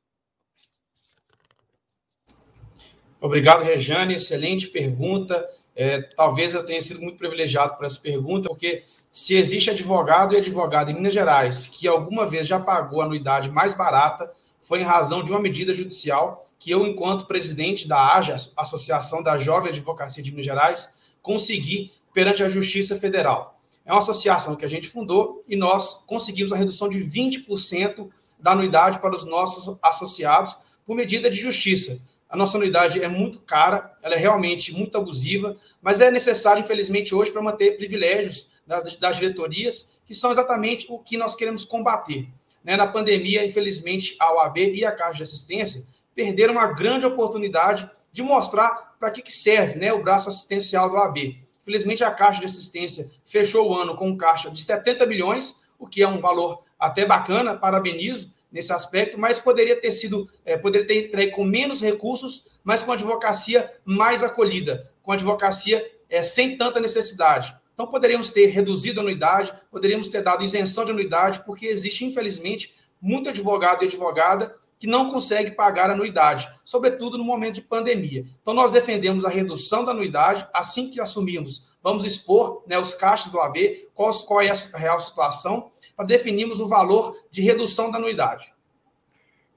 Obrigado, 3.21 3.61
Rejane. 3.61 4.15
Excelente 4.15 4.67
pergunta. 4.69 5.47
É, 5.75 6.01
talvez 6.01 6.55
eu 6.55 6.65
tenha 6.65 6.81
sido 6.81 6.99
muito 6.99 7.19
privilegiado 7.19 7.77
por 7.77 7.85
essa 7.85 8.01
pergunta, 8.01 8.49
porque 8.49 8.83
se 9.11 9.35
existe 9.35 9.69
advogado 9.69 10.33
e 10.33 10.37
advogada 10.37 10.89
em 10.89 10.95
Minas 10.95 11.13
Gerais 11.13 11.67
que 11.67 11.87
alguma 11.87 12.27
vez 12.27 12.47
já 12.47 12.59
pagou 12.59 13.01
a 13.01 13.05
anuidade 13.05 13.51
mais 13.51 13.75
barata, 13.75 14.33
foi 14.63 14.81
em 14.81 14.83
razão 14.83 15.23
de 15.23 15.29
uma 15.29 15.39
medida 15.39 15.75
judicial 15.75 16.43
que 16.57 16.71
eu, 16.71 16.87
enquanto 16.87 17.27
presidente 17.27 17.87
da 17.87 18.15
AJA, 18.15 18.35
Associação 18.57 19.21
da 19.21 19.37
Jovem 19.37 19.69
Advocacia 19.69 20.23
de 20.23 20.31
Minas 20.31 20.45
Gerais, 20.45 20.95
consegui 21.21 21.91
perante 22.17 22.41
a 22.41 22.49
Justiça 22.49 22.95
Federal. 22.95 23.61
É 23.85 23.91
uma 23.91 23.99
associação 23.99 24.55
que 24.55 24.65
a 24.65 24.67
gente 24.67 24.87
fundou 24.87 25.43
e 25.47 25.55
nós 25.55 26.03
conseguimos 26.07 26.51
a 26.51 26.55
redução 26.55 26.89
de 26.89 26.99
20% 26.99 28.09
da 28.39 28.53
anuidade 28.53 28.97
para 28.97 29.13
os 29.13 29.23
nossos 29.23 29.77
associados 29.83 30.57
por 30.83 30.95
medida 30.95 31.29
de 31.29 31.37
justiça. 31.37 32.01
A 32.27 32.35
nossa 32.35 32.57
anuidade 32.57 32.99
é 33.03 33.07
muito 33.07 33.39
cara, 33.41 33.95
ela 34.01 34.15
é 34.15 34.17
realmente 34.17 34.73
muito 34.73 34.97
abusiva, 34.97 35.55
mas 35.79 36.01
é 36.01 36.09
necessário, 36.09 36.59
infelizmente, 36.59 37.13
hoje 37.13 37.31
para 37.31 37.39
manter 37.39 37.77
privilégios 37.77 38.49
das, 38.65 38.95
das 38.95 39.17
diretorias, 39.17 39.99
que 40.03 40.15
são 40.15 40.31
exatamente 40.31 40.87
o 40.89 40.97
que 40.97 41.17
nós 41.17 41.35
queremos 41.35 41.63
combater. 41.63 42.27
Né? 42.63 42.75
Na 42.75 42.87
pandemia, 42.87 43.45
infelizmente, 43.45 44.15
a 44.19 44.33
OAB 44.33 44.57
e 44.57 44.83
a 44.83 44.91
Caixa 44.91 45.17
de 45.17 45.21
Assistência 45.21 45.85
perderam 46.15 46.53
uma 46.53 46.65
grande 46.65 47.05
oportunidade 47.05 47.87
de 48.11 48.23
mostrar 48.23 48.95
para 48.99 49.11
que, 49.11 49.21
que 49.21 49.31
serve 49.31 49.77
né, 49.77 49.93
o 49.93 50.01
braço 50.01 50.29
assistencial 50.29 50.91
da 50.91 51.03
OAB. 51.03 51.45
Infelizmente, 51.67 52.01
a 52.01 52.11
Caixa 52.11 52.39
de 52.39 52.45
Assistência 52.45 53.11
fechou 53.25 53.69
o 53.69 53.73
ano 53.75 53.93
com 53.93 54.15
caixa 54.15 54.49
de 54.49 54.63
70 54.63 55.05
milhões, 55.05 55.59
o 55.77 55.85
que 55.85 56.01
é 56.01 56.07
um 56.07 56.21
valor 56.21 56.63
até 56.79 57.05
bacana, 57.05 57.57
parabenizo 57.57 58.33
nesse 58.49 58.71
aspecto, 58.71 59.19
mas 59.19 59.37
poderia 59.37 59.75
ter 59.75 59.91
sido, 59.91 60.29
é, 60.45 60.55
poderia 60.55 60.87
ter 60.87 61.07
entregue 61.07 61.33
com 61.33 61.43
menos 61.43 61.81
recursos, 61.81 62.57
mas 62.63 62.81
com 62.81 62.93
advocacia 62.93 63.69
mais 63.83 64.23
acolhida, 64.23 64.89
com 65.03 65.11
advocacia 65.11 65.85
é, 66.09 66.23
sem 66.23 66.55
tanta 66.57 66.79
necessidade. 66.79 67.53
Então, 67.73 67.85
poderíamos 67.85 68.31
ter 68.31 68.45
reduzido 68.45 69.01
a 69.01 69.03
anuidade, 69.03 69.53
poderíamos 69.69 70.07
ter 70.07 70.23
dado 70.23 70.45
isenção 70.45 70.85
de 70.85 70.91
anuidade, 70.91 71.43
porque 71.45 71.65
existe, 71.65 72.05
infelizmente, 72.05 72.73
muito 73.01 73.27
advogado 73.27 73.83
e 73.83 73.87
advogada 73.87 74.55
que 74.79 74.87
não 74.87 75.09
consegue 75.09 75.51
pagar 75.51 75.89
anuidade, 75.89 76.49
sobretudo 76.63 77.17
no 77.17 77.23
momento 77.23 77.55
de 77.55 77.61
pandemia. 77.61 78.25
Então, 78.41 78.53
nós 78.53 78.71
defendemos 78.71 79.25
a 79.25 79.29
redução 79.29 79.83
da 79.83 79.91
anuidade 79.91 80.47
assim 80.53 80.89
que 80.89 81.01
assumimos. 81.01 81.75
Vamos 81.81 82.03
expor 82.03 82.63
né, 82.67 82.77
os 82.77 82.93
caixas 82.93 83.31
do 83.31 83.39
AB, 83.39 83.89
qual, 83.93 84.13
qual 84.25 84.41
é 84.41 84.49
a 84.49 84.77
real 84.77 84.99
situação, 84.99 85.71
para 85.95 86.05
definirmos 86.05 86.59
o 86.59 86.67
valor 86.67 87.15
de 87.31 87.41
redução 87.41 87.89
da 87.89 87.97
anuidade. 87.97 88.53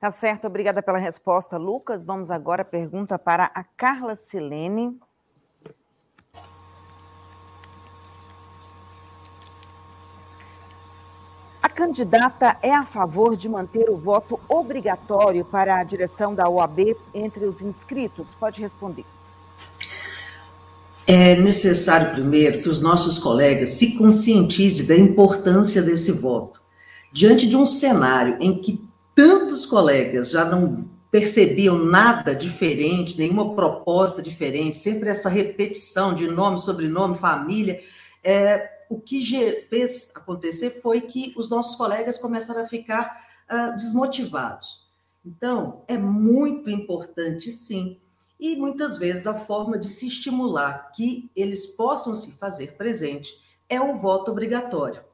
Tá 0.00 0.10
certo, 0.10 0.46
obrigada 0.46 0.82
pela 0.82 0.96
resposta, 0.96 1.58
Lucas. 1.58 2.04
Vamos 2.04 2.30
agora 2.30 2.62
à 2.62 2.64
pergunta 2.64 3.18
para 3.18 3.44
a 3.54 3.62
Carla 3.62 4.16
Silene. 4.16 4.98
Candidata 11.80 12.58
é 12.62 12.74
a 12.74 12.84
favor 12.84 13.34
de 13.34 13.48
manter 13.48 13.88
o 13.88 13.96
voto 13.96 14.38
obrigatório 14.46 15.46
para 15.46 15.76
a 15.76 15.82
direção 15.82 16.34
da 16.34 16.46
OAB 16.46 16.94
entre 17.14 17.46
os 17.46 17.62
inscritos? 17.62 18.34
Pode 18.34 18.60
responder. 18.60 19.06
É 21.06 21.36
necessário, 21.36 22.12
primeiro, 22.12 22.60
que 22.60 22.68
os 22.68 22.82
nossos 22.82 23.18
colegas 23.18 23.70
se 23.70 23.96
conscientizem 23.96 24.86
da 24.86 24.94
importância 24.94 25.80
desse 25.80 26.12
voto. 26.12 26.60
Diante 27.10 27.48
de 27.48 27.56
um 27.56 27.64
cenário 27.64 28.36
em 28.40 28.60
que 28.60 28.84
tantos 29.14 29.64
colegas 29.64 30.30
já 30.30 30.44
não 30.44 30.86
percebiam 31.10 31.82
nada 31.82 32.34
diferente, 32.34 33.16
nenhuma 33.16 33.54
proposta 33.54 34.20
diferente, 34.20 34.76
sempre 34.76 35.08
essa 35.08 35.30
repetição 35.30 36.14
de 36.14 36.28
nome, 36.28 36.58
sobrenome, 36.58 37.16
família, 37.16 37.80
é, 38.22 38.79
o 38.90 39.00
que 39.00 39.20
fez 39.70 40.12
acontecer 40.16 40.82
foi 40.82 41.00
que 41.00 41.32
os 41.36 41.48
nossos 41.48 41.76
colegas 41.76 42.18
começaram 42.18 42.64
a 42.64 42.68
ficar 42.68 43.24
uh, 43.48 43.76
desmotivados. 43.76 44.90
Então, 45.24 45.84
é 45.86 45.96
muito 45.96 46.68
importante, 46.68 47.52
sim, 47.52 48.00
e 48.38 48.56
muitas 48.56 48.98
vezes 48.98 49.28
a 49.28 49.34
forma 49.34 49.78
de 49.78 49.88
se 49.88 50.08
estimular 50.08 50.90
que 50.92 51.30
eles 51.36 51.66
possam 51.66 52.16
se 52.16 52.32
fazer 52.32 52.72
presente 52.72 53.32
é 53.68 53.80
o 53.80 53.96
voto 53.96 54.32
obrigatório. 54.32 55.04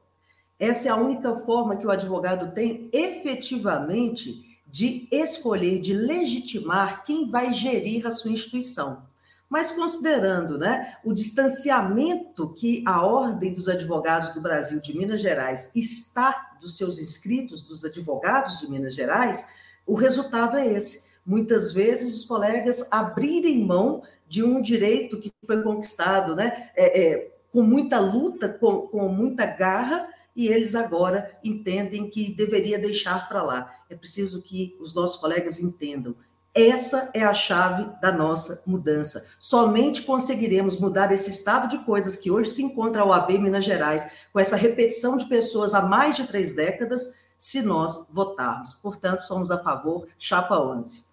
Essa 0.57 0.87
é 0.87 0.91
a 0.91 0.95
única 0.95 1.35
forma 1.35 1.75
que 1.75 1.85
o 1.85 1.91
advogado 1.91 2.51
tem 2.53 2.89
efetivamente 2.91 4.59
de 4.65 5.07
escolher, 5.11 5.79
de 5.79 5.93
legitimar 5.93 7.05
quem 7.05 7.29
vai 7.29 7.53
gerir 7.53 8.07
a 8.07 8.11
sua 8.11 8.31
instituição. 8.31 9.06
Mas 9.49 9.71
considerando 9.71 10.57
né, 10.57 10.95
o 11.05 11.13
distanciamento 11.13 12.53
que 12.53 12.83
a 12.85 13.05
Ordem 13.05 13.53
dos 13.53 13.69
Advogados 13.69 14.31
do 14.33 14.41
Brasil 14.41 14.81
de 14.81 14.97
Minas 14.97 15.21
Gerais 15.21 15.71
está 15.73 16.57
dos 16.59 16.75
seus 16.75 16.99
inscritos, 16.99 17.63
dos 17.63 17.85
advogados 17.85 18.59
de 18.59 18.69
Minas 18.69 18.93
Gerais, 18.93 19.47
o 19.85 19.95
resultado 19.95 20.57
é 20.57 20.67
esse. 20.67 21.07
Muitas 21.25 21.71
vezes 21.71 22.15
os 22.15 22.25
colegas 22.25 22.91
abrirem 22.91 23.65
mão 23.65 24.03
de 24.27 24.43
um 24.43 24.61
direito 24.61 25.19
que 25.19 25.31
foi 25.45 25.61
conquistado 25.61 26.35
né, 26.35 26.69
é, 26.75 27.01
é, 27.01 27.31
com 27.51 27.61
muita 27.61 27.99
luta, 27.99 28.49
com, 28.49 28.87
com 28.87 29.07
muita 29.07 29.45
garra, 29.45 30.09
e 30.35 30.49
eles 30.49 30.75
agora 30.75 31.31
entendem 31.43 32.09
que 32.09 32.31
deveria 32.33 32.77
deixar 32.77 33.27
para 33.27 33.41
lá. 33.41 33.75
É 33.89 33.95
preciso 33.95 34.41
que 34.41 34.75
os 34.79 34.93
nossos 34.93 35.17
colegas 35.17 35.59
entendam 35.59 36.15
essa 36.57 37.11
é 37.13 37.23
a 37.23 37.33
chave 37.33 37.87
da 38.01 38.11
nossa 38.11 38.63
mudança. 38.65 39.27
Somente 39.37 40.01
conseguiremos 40.01 40.79
mudar 40.79 41.11
esse 41.11 41.29
estado 41.29 41.69
de 41.69 41.85
coisas 41.85 42.15
que 42.15 42.31
hoje 42.31 42.49
se 42.49 42.63
encontra 42.63 43.03
a 43.03 43.05
OAB 43.05 43.37
Minas 43.37 43.63
Gerais, 43.63 44.09
com 44.33 44.39
essa 44.39 44.55
repetição 44.55 45.15
de 45.17 45.25
pessoas 45.25 45.75
há 45.75 45.81
mais 45.83 46.15
de 46.15 46.25
três 46.25 46.55
décadas, 46.55 47.25
se 47.37 47.61
nós 47.61 48.07
votarmos. 48.11 48.73
Portanto, 48.73 49.21
somos 49.21 49.51
a 49.51 49.61
favor, 49.61 50.07
chapa 50.17 50.59
11. 50.59 51.05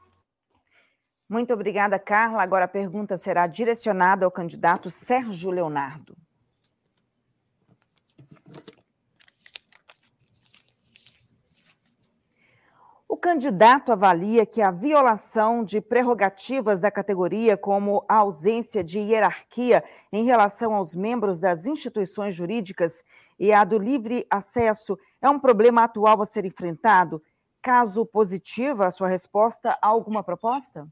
Muito 1.29 1.53
obrigada, 1.53 1.99
Carla. 1.99 2.43
Agora 2.43 2.65
a 2.65 2.69
pergunta 2.69 3.17
será 3.19 3.47
direcionada 3.47 4.25
ao 4.25 4.31
candidato 4.31 4.89
Sérgio 4.89 5.51
Leonardo. 5.51 6.17
O 13.07 13.17
candidato 13.19 13.93
avalia 13.93 14.47
que 14.47 14.63
a 14.63 14.71
violação 14.71 15.63
de 15.63 15.81
prerrogativas 15.81 16.81
da 16.81 16.91
categoria, 16.91 17.57
como 17.57 18.05
a 18.09 18.17
ausência 18.17 18.83
de 18.83 18.99
hierarquia 18.99 19.85
em 20.11 20.25
relação 20.25 20.75
aos 20.75 20.97
membros 20.97 21.39
das 21.39 21.67
instituições 21.67 22.35
jurídicas 22.35 23.05
e 23.39 23.53
a 23.53 23.63
do 23.63 23.79
livre 23.79 24.27
acesso, 24.31 24.99
é 25.21 25.29
um 25.29 25.39
problema 25.39 25.85
atual 25.85 26.23
a 26.23 26.27
ser 26.27 26.47
enfrentado? 26.47 27.23
Caso 27.61 28.07
positiva, 28.07 28.87
a 28.87 28.91
sua 28.91 29.09
resposta, 29.09 29.79
há 29.83 29.87
alguma 29.87 30.23
proposta? 30.23 30.89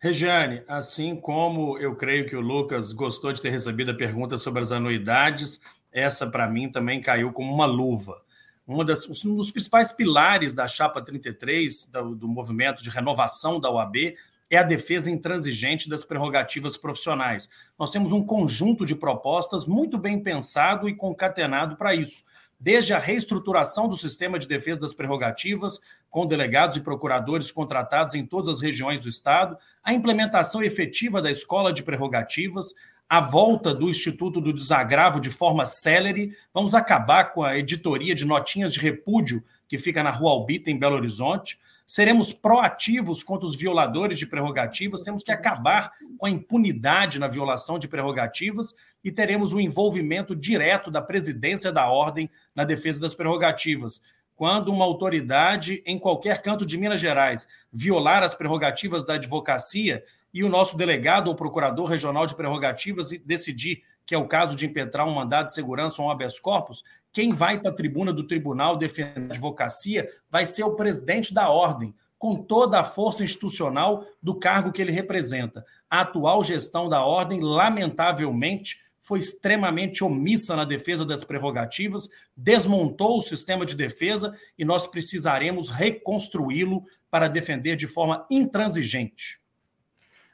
Regiane, 0.00 0.62
assim 0.66 1.14
como 1.14 1.78
eu 1.78 1.94
creio 1.94 2.26
que 2.26 2.36
o 2.36 2.40
Lucas 2.40 2.92
gostou 2.92 3.32
de 3.32 3.40
ter 3.40 3.50
recebido 3.50 3.90
a 3.90 3.96
pergunta 3.96 4.36
sobre 4.36 4.62
as 4.62 4.72
anuidades, 4.72 5.60
essa 5.92 6.30
para 6.30 6.48
mim 6.48 6.70
também 6.70 7.00
caiu 7.00 7.32
como 7.32 7.52
uma 7.52 7.66
luva 7.66 8.24
uma 8.66 8.84
das, 8.84 9.06
um 9.24 9.34
dos 9.34 9.50
principais 9.50 9.92
pilares 9.92 10.54
da 10.54 10.66
Chapa 10.66 11.02
33, 11.02 11.86
do, 11.86 12.14
do 12.14 12.28
movimento 12.28 12.82
de 12.82 12.90
renovação 12.90 13.60
da 13.60 13.70
OAB, 13.70 14.14
é 14.50 14.56
a 14.56 14.62
defesa 14.62 15.10
intransigente 15.10 15.88
das 15.88 16.04
prerrogativas 16.04 16.76
profissionais. 16.76 17.48
Nós 17.78 17.90
temos 17.90 18.12
um 18.12 18.24
conjunto 18.24 18.86
de 18.86 18.94
propostas 18.94 19.66
muito 19.66 19.98
bem 19.98 20.22
pensado 20.22 20.88
e 20.88 20.94
concatenado 20.94 21.76
para 21.76 21.94
isso. 21.94 22.24
Desde 22.58 22.94
a 22.94 22.98
reestruturação 22.98 23.88
do 23.88 23.96
sistema 23.96 24.38
de 24.38 24.46
defesa 24.46 24.80
das 24.80 24.94
prerrogativas, 24.94 25.80
com 26.08 26.26
delegados 26.26 26.76
e 26.76 26.80
procuradores 26.80 27.50
contratados 27.50 28.14
em 28.14 28.24
todas 28.24 28.48
as 28.48 28.60
regiões 28.60 29.02
do 29.02 29.08
Estado, 29.08 29.58
a 29.82 29.92
implementação 29.92 30.62
efetiva 30.62 31.20
da 31.20 31.30
escola 31.30 31.72
de 31.72 31.82
prerrogativas, 31.82 32.74
a 33.14 33.20
volta 33.20 33.72
do 33.72 33.88
Instituto 33.88 34.40
do 34.40 34.52
Desagravo 34.52 35.20
de 35.20 35.30
forma 35.30 35.66
célere. 35.66 36.36
Vamos 36.52 36.74
acabar 36.74 37.26
com 37.26 37.44
a 37.44 37.56
editoria 37.56 38.12
de 38.12 38.24
notinhas 38.24 38.72
de 38.72 38.80
repúdio 38.80 39.40
que 39.68 39.78
fica 39.78 40.02
na 40.02 40.10
Rua 40.10 40.32
Albita, 40.32 40.68
em 40.68 40.76
Belo 40.76 40.96
Horizonte. 40.96 41.56
Seremos 41.86 42.32
proativos 42.32 43.22
contra 43.22 43.46
os 43.46 43.54
violadores 43.54 44.18
de 44.18 44.26
prerrogativas, 44.26 45.02
temos 45.02 45.22
que 45.22 45.30
acabar 45.30 45.92
com 46.18 46.26
a 46.26 46.30
impunidade 46.30 47.20
na 47.20 47.28
violação 47.28 47.78
de 47.78 47.86
prerrogativas 47.86 48.74
e 49.04 49.12
teremos 49.12 49.52
o 49.52 49.58
um 49.58 49.60
envolvimento 49.60 50.34
direto 50.34 50.90
da 50.90 51.00
presidência 51.00 51.70
da 51.70 51.88
ordem 51.88 52.28
na 52.52 52.64
defesa 52.64 53.00
das 53.00 53.14
prerrogativas. 53.14 54.02
Quando 54.36 54.68
uma 54.68 54.84
autoridade 54.84 55.82
em 55.86 55.98
qualquer 55.98 56.42
canto 56.42 56.66
de 56.66 56.76
Minas 56.76 57.00
Gerais 57.00 57.46
violar 57.72 58.22
as 58.22 58.34
prerrogativas 58.34 59.04
da 59.04 59.14
advocacia 59.14 60.04
e 60.32 60.42
o 60.42 60.48
nosso 60.48 60.76
delegado 60.76 61.28
ou 61.28 61.34
procurador 61.34 61.86
regional 61.86 62.26
de 62.26 62.34
prerrogativas 62.34 63.10
decidir 63.24 63.82
que 64.06 64.14
é 64.14 64.18
o 64.18 64.28
caso 64.28 64.54
de 64.54 64.66
impetrar 64.66 65.06
um 65.06 65.14
mandado 65.14 65.46
de 65.46 65.54
segurança 65.54 66.02
ou 66.02 66.08
um 66.08 66.10
habeas 66.10 66.38
corpus, 66.38 66.84
quem 67.12 67.32
vai 67.32 67.58
para 67.58 67.70
a 67.70 67.74
tribuna 67.74 68.12
do 68.12 68.26
tribunal 68.26 68.76
defender 68.76 69.20
a 69.20 69.24
advocacia 69.24 70.08
vai 70.30 70.44
ser 70.44 70.64
o 70.64 70.74
presidente 70.74 71.32
da 71.32 71.48
ordem, 71.48 71.94
com 72.18 72.36
toda 72.36 72.80
a 72.80 72.84
força 72.84 73.22
institucional 73.22 74.06
do 74.22 74.34
cargo 74.34 74.72
que 74.72 74.82
ele 74.82 74.92
representa. 74.92 75.64
A 75.88 76.00
atual 76.00 76.42
gestão 76.42 76.88
da 76.88 77.04
ordem, 77.04 77.40
lamentavelmente, 77.40 78.80
foi 79.04 79.18
extremamente 79.18 80.02
omissa 80.02 80.56
na 80.56 80.64
defesa 80.64 81.04
das 81.04 81.22
prerrogativas, 81.22 82.08
desmontou 82.34 83.18
o 83.18 83.22
sistema 83.22 83.66
de 83.66 83.76
defesa 83.76 84.34
e 84.58 84.64
nós 84.64 84.86
precisaremos 84.86 85.68
reconstruí-lo 85.68 86.82
para 87.10 87.28
defender 87.28 87.76
de 87.76 87.86
forma 87.86 88.26
intransigente. 88.30 89.38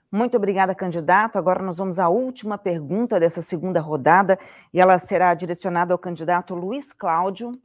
Muito 0.09 0.37
obrigada, 0.37 0.73
candidato. 0.73 1.37
Agora 1.37 1.65
nós 1.65 1.79
vamos 1.79 1.99
à 1.99 2.09
última 2.09 2.57
pergunta 2.57 3.19
dessa 3.19 3.43
segunda 3.43 3.81
rodada 3.81 4.39
e 4.73 4.81
ela 4.81 4.97
será 4.99 5.35
direcionada 5.35 5.93
ao 5.93 5.99
candidato 5.99 6.55
Luiz 6.55 6.93
Cláudio. 6.93 7.61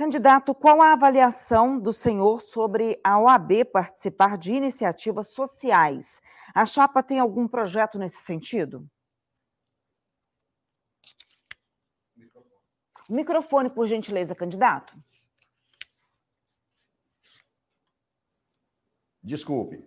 Candidato, 0.00 0.54
qual 0.54 0.80
a 0.80 0.94
avaliação 0.94 1.78
do 1.78 1.92
senhor 1.92 2.40
sobre 2.40 2.98
a 3.04 3.18
OAB 3.18 3.66
participar 3.70 4.38
de 4.38 4.50
iniciativas 4.50 5.28
sociais? 5.34 6.22
A 6.54 6.64
chapa 6.64 7.02
tem 7.02 7.20
algum 7.20 7.46
projeto 7.46 7.98
nesse 7.98 8.22
sentido? 8.22 8.88
Microfone, 13.10 13.68
por 13.68 13.86
gentileza, 13.86 14.34
candidato. 14.34 14.96
Desculpe. 19.22 19.86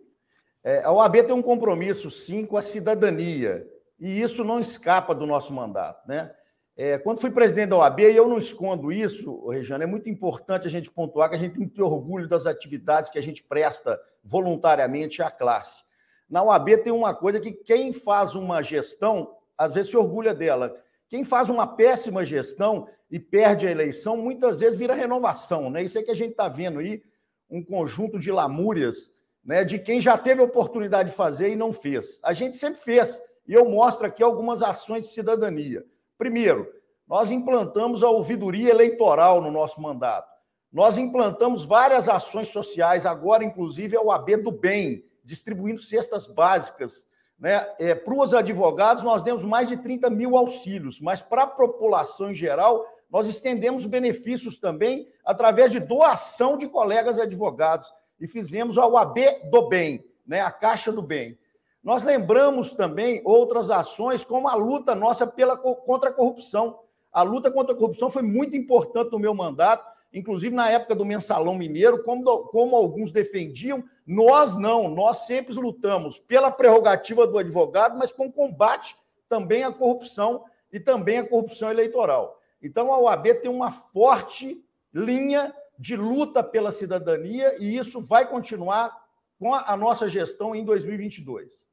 É, 0.63 0.84
a 0.84 0.91
OAB 0.91 1.24
tem 1.25 1.34
um 1.34 1.41
compromisso, 1.41 2.12
sim, 2.12 2.46
com 2.46 2.55
a 2.55 2.62
cidadania, 2.62 3.67
e 3.98 4.22
isso 4.22 4.43
não 4.43 4.60
escapa 4.60 5.15
do 5.15 5.25
nosso 5.25 5.51
mandato, 5.51 6.08
né? 6.08 6.36
É, 6.75 6.98
quando 6.98 7.22
fui 7.22 7.30
presidente 7.30 7.70
da 7.70 7.77
OAB, 7.77 8.00
e 8.00 8.15
eu 8.15 8.27
não 8.27 8.39
escondo 8.39 8.92
isso, 8.92 9.48
Regiane, 9.48 9.84
é 9.84 9.88
muito 9.88 10.10
importante 10.10 10.65
a 10.65 10.70
gente 10.70 10.89
pontuar 10.89 11.30
que 11.30 11.36
a 11.36 11.39
gente 11.39 11.56
tem 11.56 11.68
que 11.68 11.75
ter 11.75 11.84
orgulho 11.84 12.27
das 12.27 12.48
atividades 12.48 13.12
que 13.12 13.20
a 13.20 13.22
gente 13.22 13.44
presta 13.44 14.01
voluntariamente 14.24 15.22
à 15.22 15.30
classe. 15.30 15.84
Na 16.27 16.42
OAB 16.42 16.77
tem 16.84 16.92
uma 16.92 17.13
coisa 17.13 17.39
que 17.39 17.51
quem 17.51 17.94
faz 17.94 18.34
uma 18.34 18.63
gestão, 18.63 19.36
às 19.56 19.72
vezes 19.72 19.92
se 19.92 19.98
orgulha 19.98 20.34
dela. 20.34 20.75
Quem 21.08 21.24
faz 21.24 21.48
uma 21.48 21.68
péssima 21.68 22.25
gestão 22.25 22.88
e 23.12 23.20
perde 23.20 23.68
a 23.68 23.72
eleição, 23.72 24.18
muitas 24.18 24.60
vezes 24.60 24.75
vira 24.75 24.96
renovação. 24.96 25.70
Né? 25.70 25.84
Isso 25.84 26.00
é 26.00 26.01
que 26.01 26.10
a 26.10 26.15
gente 26.15 26.32
está 26.32 26.48
vendo 26.48 26.80
aí, 26.80 27.03
um 27.48 27.63
conjunto 27.63 28.18
de 28.18 28.32
lamúrias 28.32 29.13
né, 29.46 29.63
de 29.63 29.77
quem 29.77 30.01
já 30.01 30.18
teve 30.18 30.42
oportunidade 30.42 31.12
de 31.12 31.15
fazer 31.15 31.51
e 31.51 31.56
não 31.56 31.72
fez. 31.72 32.20
A 32.24 32.34
gente 32.34 32.58
sempre 32.58 32.82
fez. 32.82 33.22
E 33.48 33.53
eu 33.53 33.65
mostro 33.70 34.08
aqui 34.08 34.24
algumas 34.24 34.63
ações 34.63 35.06
de 35.06 35.12
cidadania. 35.12 35.86
Primeiro, 36.17 36.67
nós 37.08 37.32
implantamos 37.32 38.03
a 38.03 38.10
ouvidoria 38.10 38.72
eleitoral 38.72 39.41
no 39.41 39.51
nosso 39.51 39.82
mandato. 39.82 40.32
Nós 40.72 40.98
implantamos 40.98 41.65
várias 41.65 42.10
ações 42.10 42.48
sociais, 42.48 43.05
agora, 43.05 43.43
inclusive, 43.43 43.96
é 43.96 44.00
o 44.00 44.12
AB 44.12 44.38
do 44.38 44.51
Bem, 44.51 45.05
distribuindo 45.24 45.82
cestas 45.82 46.25
básicas. 46.25 47.08
Né? 47.38 47.67
É, 47.77 47.93
para 47.93 48.13
os 48.15 48.34
advogados, 48.34 49.03
nós 49.03 49.22
demos 49.22 49.43
mais 49.43 49.70
de 49.70 49.77
30 49.77 50.10
mil 50.10 50.36
auxílios, 50.36 51.00
mas 51.00 51.22
para 51.22 51.43
a 51.43 51.48
população 51.48 52.32
em 52.32 52.36
geral, 52.36 52.86
nós 53.10 53.27
estendemos 53.27 53.86
benefícios 53.86 54.58
também 54.58 55.07
através 55.24 55.72
de 55.72 55.79
doação 55.79 56.57
de 56.57 56.68
colegas 56.68 57.20
advogados 57.20 57.94
e 58.20 58.27
fizemos 58.27 58.77
a 58.77 58.88
UAB 58.88 59.20
do 59.51 59.68
Bem, 59.70 60.03
né? 60.25 60.42
a 60.42 60.51
Caixa 60.51 60.92
do 60.92 61.01
Bem. 61.01 61.38
Nós 61.83 62.03
lembramos 62.03 62.74
também 62.74 63.22
outras 63.25 63.69
ações, 63.69 64.24
como 64.24 64.48
a 64.48 64.55
luta 64.55 64.96
nossa 64.96 65.27
pela, 65.27 65.57
contra 65.57 66.09
a 66.09 66.13
corrupção. 66.13 66.79
A 67.11 67.22
luta 67.24 67.51
contra 67.51 67.74
a 67.74 67.77
corrupção 67.77 68.09
foi 68.09 68.22
muito 68.22 68.55
importante 68.55 69.11
no 69.11 69.19
meu 69.19 69.33
mandato, 69.33 69.85
inclusive 70.13 70.55
na 70.55 70.69
época 70.69 70.96
do 70.96 71.03
mensalão 71.03 71.55
mineiro, 71.55 72.01
como, 72.03 72.24
como 72.46 72.75
alguns 72.75 73.11
defendiam, 73.11 73.83
nós 74.07 74.55
não, 74.55 74.87
nós 74.87 75.25
sempre 75.25 75.53
lutamos 75.55 76.17
pela 76.19 76.50
prerrogativa 76.50 77.27
do 77.27 77.37
advogado, 77.37 77.98
mas 77.98 78.13
com 78.13 78.31
combate 78.31 78.96
também 79.27 79.63
à 79.63 79.72
corrupção 79.72 80.46
e 80.72 80.79
também 80.79 81.17
à 81.17 81.27
corrupção 81.27 81.69
eleitoral. 81.69 82.39
Então 82.61 82.93
a 82.93 83.00
OAB 83.00 83.25
tem 83.41 83.51
uma 83.51 83.72
forte 83.72 84.63
linha 84.93 85.53
de 85.77 85.98
luta 85.98 86.41
pela 86.41 86.72
cidadania 86.72 87.57
e 87.59 87.77
isso 87.77 88.00
vai 88.00 88.29
continuar 88.29 88.96
com 89.37 89.53
a 89.53 89.75
nossa 89.75 90.07
gestão 90.07 90.55
em 90.55 90.63
2022. 90.63 91.65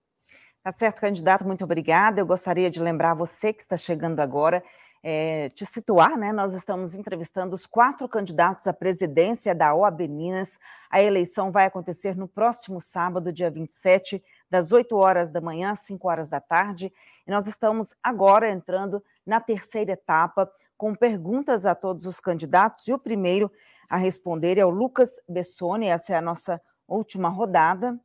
Tá 0.63 0.71
certo, 0.73 1.01
candidato, 1.01 1.47
muito 1.47 1.65
obrigada. 1.65 2.21
Eu 2.21 2.27
gostaria 2.27 2.71
de 2.71 2.83
lembrar 2.83 3.15
você 3.15 3.51
que 3.51 3.63
está 3.63 3.79
chegando 3.79 4.21
agora, 4.21 4.63
é, 5.03 5.49
te 5.49 5.65
situar, 5.65 6.19
né? 6.19 6.33
Nós 6.33 6.53
estamos 6.53 6.95
entrevistando 6.95 7.55
os 7.55 7.67
quatro 7.67 8.07
candidatos 8.07 8.67
à 8.67 8.73
presidência 8.75 9.55
da 9.55 9.75
OAB 9.75 10.07
Minas. 10.07 10.59
A 10.91 11.01
eleição 11.01 11.51
vai 11.51 11.65
acontecer 11.65 12.15
no 12.15 12.29
próximo 12.29 12.79
sábado, 12.79 13.33
dia 13.33 13.51
27, 13.51 14.23
das 14.51 14.71
8 14.71 14.95
horas 14.95 15.33
da 15.33 15.41
manhã 15.41 15.71
às 15.73 15.81
5 15.81 16.07
horas 16.07 16.29
da 16.29 16.43
tarde. 16.43 16.93
E 17.27 17.31
nós 17.31 17.47
estamos 17.47 17.95
agora 18.03 18.51
entrando 18.51 19.03
na 19.25 19.41
terceira 19.41 19.93
etapa, 19.93 20.51
com 20.77 20.95
perguntas 20.95 21.65
a 21.65 21.75
todos 21.75 22.05
os 22.05 22.21
candidatos. 22.21 22.87
E 22.87 22.93
o 22.93 22.99
primeiro 22.99 23.51
a 23.89 23.97
responder 23.97 24.59
é 24.59 24.67
o 24.67 24.71
Lucas 24.71 25.23
Bessoni, 25.27 25.87
essa 25.87 26.13
é 26.13 26.17
a 26.17 26.23
nossa 26.23 26.61
última 26.87 27.31
rodada. 27.31 27.99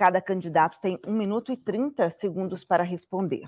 Cada 0.00 0.18
candidato 0.18 0.80
tem 0.80 0.98
1 1.06 1.12
minuto 1.12 1.52
e 1.52 1.58
30 1.58 2.08
segundos 2.08 2.64
para 2.64 2.82
responder. 2.82 3.46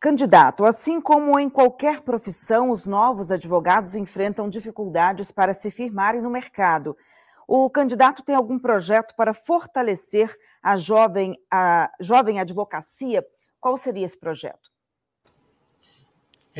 Candidato, 0.00 0.64
assim 0.64 1.00
como 1.00 1.38
em 1.38 1.48
qualquer 1.48 2.00
profissão, 2.00 2.72
os 2.72 2.84
novos 2.84 3.30
advogados 3.30 3.94
enfrentam 3.94 4.48
dificuldades 4.48 5.30
para 5.30 5.54
se 5.54 5.70
firmarem 5.70 6.20
no 6.20 6.28
mercado. 6.28 6.96
O 7.46 7.70
candidato 7.70 8.24
tem 8.24 8.34
algum 8.34 8.58
projeto 8.58 9.14
para 9.14 9.32
fortalecer 9.32 10.36
a 10.60 10.76
jovem, 10.76 11.36
a 11.48 11.92
jovem 12.00 12.40
advocacia? 12.40 13.24
Qual 13.60 13.76
seria 13.76 14.04
esse 14.04 14.18
projeto? 14.18 14.68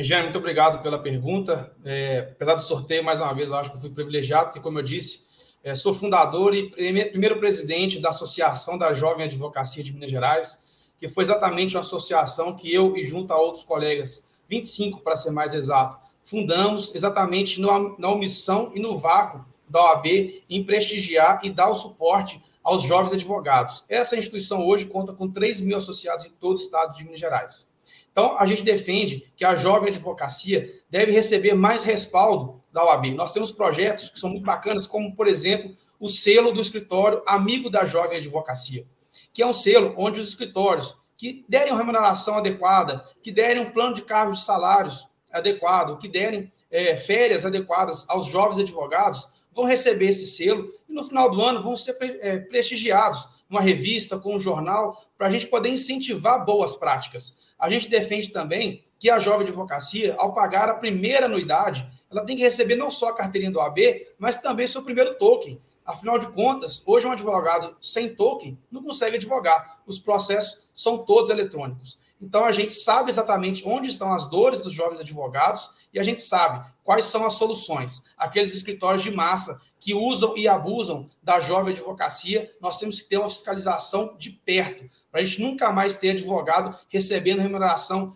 Regiane, 0.01 0.23
muito 0.23 0.39
obrigado 0.39 0.81
pela 0.81 0.97
pergunta. 0.97 1.71
É, 1.85 2.29
apesar 2.31 2.55
do 2.55 2.61
sorteio, 2.63 3.03
mais 3.03 3.19
uma 3.19 3.31
vez, 3.33 3.51
acho 3.51 3.71
que 3.71 3.79
fui 3.79 3.91
privilegiado, 3.91 4.45
porque, 4.45 4.59
como 4.59 4.79
eu 4.79 4.83
disse, 4.83 5.27
é, 5.63 5.75
sou 5.75 5.93
fundador 5.93 6.55
e 6.55 6.71
primeiro 6.71 7.39
presidente 7.39 7.99
da 7.99 8.09
Associação 8.09 8.79
da 8.79 8.95
Jovem 8.95 9.25
Advocacia 9.25 9.83
de 9.83 9.93
Minas 9.93 10.09
Gerais, 10.09 10.63
que 10.97 11.07
foi 11.07 11.23
exatamente 11.23 11.75
uma 11.75 11.81
associação 11.81 12.55
que 12.55 12.73
eu 12.73 12.97
e 12.97 13.03
junto 13.03 13.31
a 13.31 13.39
outros 13.39 13.63
colegas, 13.63 14.27
25 14.49 15.01
para 15.01 15.15
ser 15.15 15.29
mais 15.29 15.53
exato, 15.53 15.99
fundamos 16.23 16.95
exatamente 16.95 17.61
no, 17.61 17.95
na 17.99 18.09
omissão 18.09 18.71
e 18.73 18.79
no 18.79 18.97
vácuo 18.97 19.45
da 19.69 19.79
OAB 19.79 20.07
em 20.49 20.63
prestigiar 20.63 21.41
e 21.43 21.51
dar 21.51 21.69
o 21.69 21.75
suporte 21.75 22.41
aos 22.63 22.81
jovens 22.81 23.13
advogados. 23.13 23.83
Essa 23.87 24.17
instituição 24.17 24.65
hoje 24.65 24.87
conta 24.87 25.13
com 25.13 25.29
3 25.29 25.61
mil 25.61 25.77
associados 25.77 26.25
em 26.25 26.31
todo 26.31 26.57
o 26.57 26.59
estado 26.59 26.97
de 26.97 27.03
Minas 27.03 27.19
Gerais. 27.19 27.70
Então, 28.11 28.37
a 28.37 28.45
gente 28.45 28.63
defende 28.63 29.31
que 29.37 29.45
a 29.45 29.55
jovem 29.55 29.89
advocacia 29.89 30.69
deve 30.89 31.11
receber 31.11 31.53
mais 31.53 31.83
respaldo 31.83 32.61
da 32.71 32.83
OAB. 32.83 33.13
Nós 33.15 33.31
temos 33.31 33.51
projetos 33.51 34.09
que 34.09 34.19
são 34.19 34.29
muito 34.29 34.45
bacanas, 34.45 34.85
como, 34.85 35.15
por 35.15 35.27
exemplo, 35.27 35.73
o 35.99 36.09
selo 36.09 36.51
do 36.51 36.59
escritório 36.59 37.21
Amigo 37.25 37.69
da 37.69 37.85
Jovem 37.85 38.17
Advocacia, 38.17 38.85
que 39.31 39.41
é 39.41 39.45
um 39.45 39.53
selo 39.53 39.93
onde 39.97 40.19
os 40.19 40.27
escritórios 40.27 40.97
que 41.15 41.45
derem 41.47 41.71
uma 41.71 41.79
remuneração 41.79 42.35
adequada, 42.39 43.05
que 43.21 43.31
derem 43.31 43.61
um 43.61 43.69
plano 43.69 43.93
de 43.93 44.01
cargos 44.01 44.39
de 44.39 44.45
salários 44.45 45.07
adequado, 45.31 45.99
que 45.99 46.07
derem 46.07 46.51
é, 46.71 46.97
férias 46.97 47.45
adequadas 47.45 48.09
aos 48.09 48.25
jovens 48.25 48.57
advogados, 48.57 49.27
vão 49.53 49.65
receber 49.65 50.07
esse 50.07 50.25
selo 50.25 50.67
e 50.89 50.93
no 50.93 51.03
final 51.03 51.29
do 51.29 51.41
ano 51.41 51.61
vão 51.61 51.77
ser 51.77 51.95
é, 52.01 52.39
prestigiados 52.39 53.27
uma 53.51 53.61
revista, 53.61 54.17
com 54.17 54.35
um 54.35 54.39
jornal, 54.39 54.97
para 55.17 55.27
a 55.27 55.29
gente 55.29 55.45
poder 55.45 55.69
incentivar 55.69 56.45
boas 56.45 56.73
práticas. 56.73 57.37
A 57.61 57.69
gente 57.69 57.87
defende 57.87 58.29
também 58.29 58.83
que 58.97 59.07
a 59.07 59.19
jovem 59.19 59.41
advocacia, 59.41 60.15
ao 60.17 60.33
pagar 60.33 60.67
a 60.67 60.73
primeira 60.73 61.27
anuidade, 61.27 61.87
ela 62.09 62.25
tem 62.25 62.35
que 62.35 62.41
receber 62.41 62.75
não 62.75 62.89
só 62.89 63.09
a 63.09 63.15
carteirinha 63.15 63.51
do 63.51 63.61
AB, 63.61 64.07
mas 64.17 64.41
também 64.41 64.67
seu 64.67 64.81
primeiro 64.81 65.13
token. 65.19 65.61
Afinal 65.85 66.17
de 66.17 66.27
contas, 66.31 66.81
hoje 66.87 67.05
um 67.05 67.11
advogado 67.11 67.77
sem 67.79 68.15
token 68.15 68.57
não 68.71 68.81
consegue 68.81 69.17
advogar. 69.17 69.79
Os 69.85 69.99
processos 69.99 70.71
são 70.73 70.97
todos 70.99 71.29
eletrônicos. 71.29 71.99
Então 72.19 72.45
a 72.45 72.51
gente 72.51 72.73
sabe 72.73 73.11
exatamente 73.11 73.63
onde 73.63 73.87
estão 73.87 74.11
as 74.11 74.27
dores 74.27 74.61
dos 74.61 74.73
jovens 74.73 74.99
advogados 74.99 75.69
e 75.93 75.99
a 75.99 76.03
gente 76.03 76.21
sabe 76.21 76.67
quais 76.83 77.05
são 77.05 77.25
as 77.25 77.33
soluções. 77.33 78.03
Aqueles 78.17 78.55
escritórios 78.55 79.03
de 79.03 79.11
massa 79.11 79.59
que 79.81 79.95
usam 79.95 80.37
e 80.37 80.47
abusam 80.47 81.09
da 81.23 81.39
jovem 81.39 81.73
advocacia, 81.73 82.49
nós 82.61 82.77
temos 82.77 83.01
que 83.01 83.09
ter 83.09 83.17
uma 83.17 83.29
fiscalização 83.29 84.15
de 84.15 84.29
perto, 84.29 84.87
para 85.11 85.21
a 85.21 85.25
gente 85.25 85.41
nunca 85.41 85.71
mais 85.71 85.95
ter 85.95 86.11
advogado 86.11 86.77
recebendo 86.87 87.39
remuneração. 87.39 88.15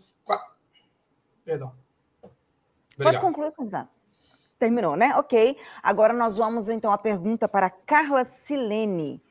Perdão. 1.43 1.73
Obrigado. 2.93 3.13
Pode 3.13 3.19
concluir, 3.19 3.51
candidato. 3.51 3.89
Terminou, 4.57 4.95
né? 4.95 5.15
Ok. 5.17 5.57
Agora 5.83 6.13
nós 6.13 6.37
vamos 6.37 6.69
então 6.69 6.91
à 6.91 6.97
pergunta 6.97 7.47
para 7.47 7.69
Carla 7.69 8.23
Silene. 8.23 9.21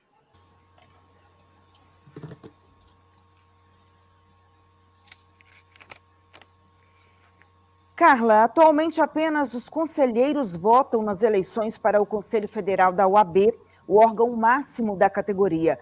Carla, 8.07 8.45
atualmente 8.45 9.01
apenas 9.01 9.55
os 9.55 9.67
conselheiros 9.67 10.55
votam 10.55 11.03
nas 11.03 11.23
eleições 11.23 11.79
para 11.79 12.03
o 12.03 12.05
Conselho 12.05 12.47
Federal 12.47 12.93
da 12.93 13.09
UAB, 13.09 13.55
o 13.88 13.97
órgão 13.97 14.37
máximo 14.37 14.95
da 14.95 15.09
categoria. 15.09 15.79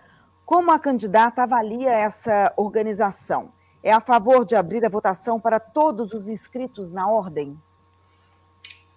Como 0.47 0.71
a 0.71 0.79
candidata 0.79 1.43
avalia 1.43 1.91
essa 1.91 2.55
organização? 2.57 3.49
É 3.83 3.93
a 3.93 4.01
favor 4.01 4.45
de 4.45 4.55
abrir 4.55 4.85
a 4.85 4.89
votação 4.89 5.41
para 5.41 5.59
todos 5.59 6.15
os 6.15 6.29
inscritos 6.29 6.93
na 6.93 7.11
ordem? 7.11 7.59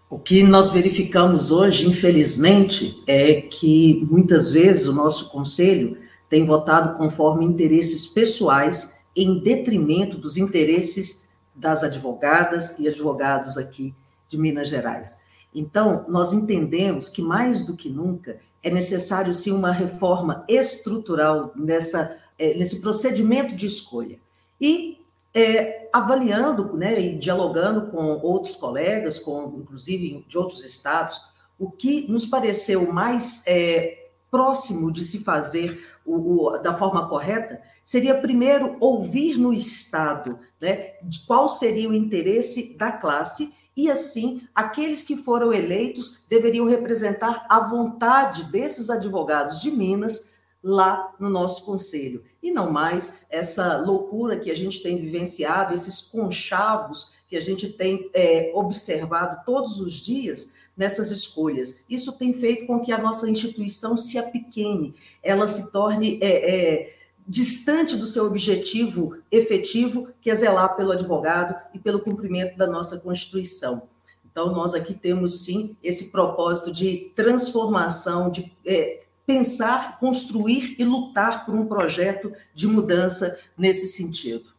O 0.08 0.20
que 0.20 0.44
nós 0.44 0.70
verificamos 0.70 1.50
hoje, 1.50 1.90
infelizmente, 1.90 3.04
é 3.08 3.42
que 3.42 4.08
muitas 4.08 4.52
vezes 4.52 4.86
o 4.86 4.94
nosso 4.94 5.32
conselho 5.32 5.98
tem 6.30 6.46
votado 6.46 6.96
conforme 6.96 7.44
interesses 7.44 8.06
pessoais 8.06 9.00
em 9.16 9.40
detrimento 9.40 10.16
dos 10.16 10.38
interesses 10.38 11.25
das 11.56 11.84
advogadas 11.84 12.78
e 12.80 12.88
advogados 12.88 13.58
aqui 13.58 13.96
de 14.28 14.38
Minas 14.38 14.70
Gerais. 14.70 15.28
Então, 15.54 16.06
nós 16.08 16.34
entendemos 16.34 17.08
que 17.08 17.22
mais 17.22 17.63
do 17.63 17.76
que 17.76 17.89
nunca 17.89 18.39
é 18.62 18.70
necessário 18.70 19.34
sim 19.34 19.52
uma 19.52 19.72
reforma 19.72 20.44
estrutural 20.50 21.54
nessa, 21.56 22.18
é, 22.38 22.56
nesse 22.56 22.82
procedimento 22.82 23.56
de 23.56 23.65
escolha. 23.65 24.20
E 24.60 25.00
é, 25.34 25.89
avaliando 25.94 26.76
né, 26.76 27.00
e 27.00 27.18
dialogando 27.18 27.88
com 27.88 28.20
outros 28.22 28.56
colegas, 28.56 29.20
com 29.20 29.60
inclusive 29.60 30.26
de 30.28 30.38
outros 30.38 30.63
estados, 30.63 31.22
o 31.60 31.70
que 31.70 32.10
nos 32.12 32.26
pareceu 32.26 32.91
mais 32.91 33.44
é, 33.46 34.05
próximo 34.36 34.91
de 34.91 35.06
se 35.06 35.19
fazer 35.19 35.82
o, 36.06 36.48
o, 36.48 36.58
da 36.58 36.74
forma 36.74 37.08
correta 37.08 37.62
seria 37.86 38.19
primeiro 38.19 38.76
ouvir 38.82 39.38
no 39.38 39.54
Estado 39.54 40.38
né, 40.60 40.95
qual 41.26 41.48
seria 41.48 41.88
o 41.88 41.93
interesse 41.93 42.78
da 42.78 42.91
classe 42.91 43.56
e 43.78 43.89
assim 43.89 44.41
aqueles 44.54 45.04
que 45.04 45.15
foram 45.15 45.54
eleitos 45.54 46.26
deveriam 46.30 46.67
representar 46.67 47.45
a 47.50 47.62
vontade 47.62 48.52
desses 48.52 48.89
advogados 48.89 49.62
de 49.62 49.71
Minas 49.71 50.36
lá 50.62 51.15
no 51.17 51.30
nosso 51.30 51.63
conselho. 51.63 52.24
E 52.43 52.52
não 52.52 52.71
mais 52.71 53.26
essa 53.30 53.78
loucura 53.78 54.38
que 54.38 54.52
a 54.52 54.56
gente 54.56 54.82
tem 54.84 54.98
vivenciado, 54.98 55.74
esses 55.74 56.02
conchavos 56.02 57.13
que 57.30 57.38
a 57.38 57.39
gente 57.39 57.69
tem 57.69 58.10
é, 58.13 58.52
observado 58.54 59.45
todos 59.45 59.80
os 59.80 59.93
dias 59.93 60.56
nessas 60.76 61.12
escolhas. 61.12 61.86
Isso 61.90 62.18
tem 62.18 62.34
feito 62.34 62.66
com 62.66 62.80
que 62.80 62.92
a 62.92 62.98
nossa 62.98 63.30
instituição 63.30 63.98
se 63.98 64.18
apequene, 64.18 64.96
ela 65.24 65.48
se 65.48 65.72
torne 65.72 66.20
é, 66.22 66.28
é, 66.28 66.96
distante 67.28 67.96
do 67.96 68.06
seu 68.06 68.26
objetivo 68.26 69.18
efetivo, 69.32 70.10
que 70.22 70.30
é 70.30 70.36
zelar 70.36 70.76
pelo 70.76 70.92
advogado 70.92 71.56
e 71.74 71.80
pelo 71.80 72.00
cumprimento 72.00 72.58
da 72.58 72.68
nossa 72.68 73.00
Constituição. 73.00 73.88
Então, 74.30 74.52
nós 74.54 74.76
aqui 74.76 74.94
temos 74.94 75.46
sim 75.46 75.78
esse 75.82 76.12
propósito 76.12 76.72
de 76.72 77.12
transformação, 77.16 78.30
de 78.30 78.52
é, 78.66 79.06
pensar, 79.26 79.98
construir 79.98 80.76
e 80.78 80.84
lutar 80.84 81.46
por 81.46 81.56
um 81.56 81.66
projeto 81.66 82.34
de 82.54 82.68
mudança 82.68 83.40
nesse 83.58 83.88
sentido. 83.88 84.54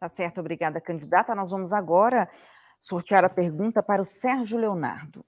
Tá 0.00 0.08
certo, 0.08 0.40
obrigada, 0.40 0.80
candidata. 0.80 1.34
Nós 1.34 1.50
vamos 1.50 1.72
agora 1.72 2.28
sortear 2.84 3.24
a 3.24 3.30
pergunta 3.30 3.82
para 3.82 4.02
o 4.02 4.06
Sérgio 4.06 4.58
Leonardo. 4.58 5.24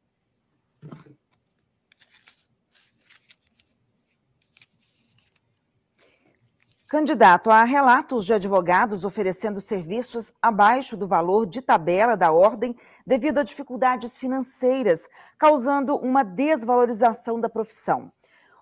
Candidato, 6.87 7.51
há 7.51 7.64
relatos 7.64 8.27
de 8.27 8.35
advogados 8.35 9.07
oferecendo 9.07 9.59
serviços 9.59 10.35
abaixo 10.40 10.99
do 10.99 11.09
valor 11.09 11.47
de 11.47 11.62
tabela 11.62 12.14
da 12.14 12.31
ordem 12.31 12.77
devido 13.07 13.38
a 13.38 13.42
dificuldades 13.42 14.19
financeiras, 14.19 15.09
causando 15.38 15.97
uma 15.97 16.23
desvalorização 16.23 17.40
da 17.40 17.49
profissão. 17.49 18.12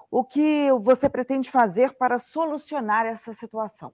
O 0.09 0.23
que 0.23 0.71
você 0.81 1.11
pretende 1.11 1.51
fazer 1.51 1.95
para 1.95 2.17
solucionar 2.17 3.07
essa 3.07 3.35
situação? 3.35 3.93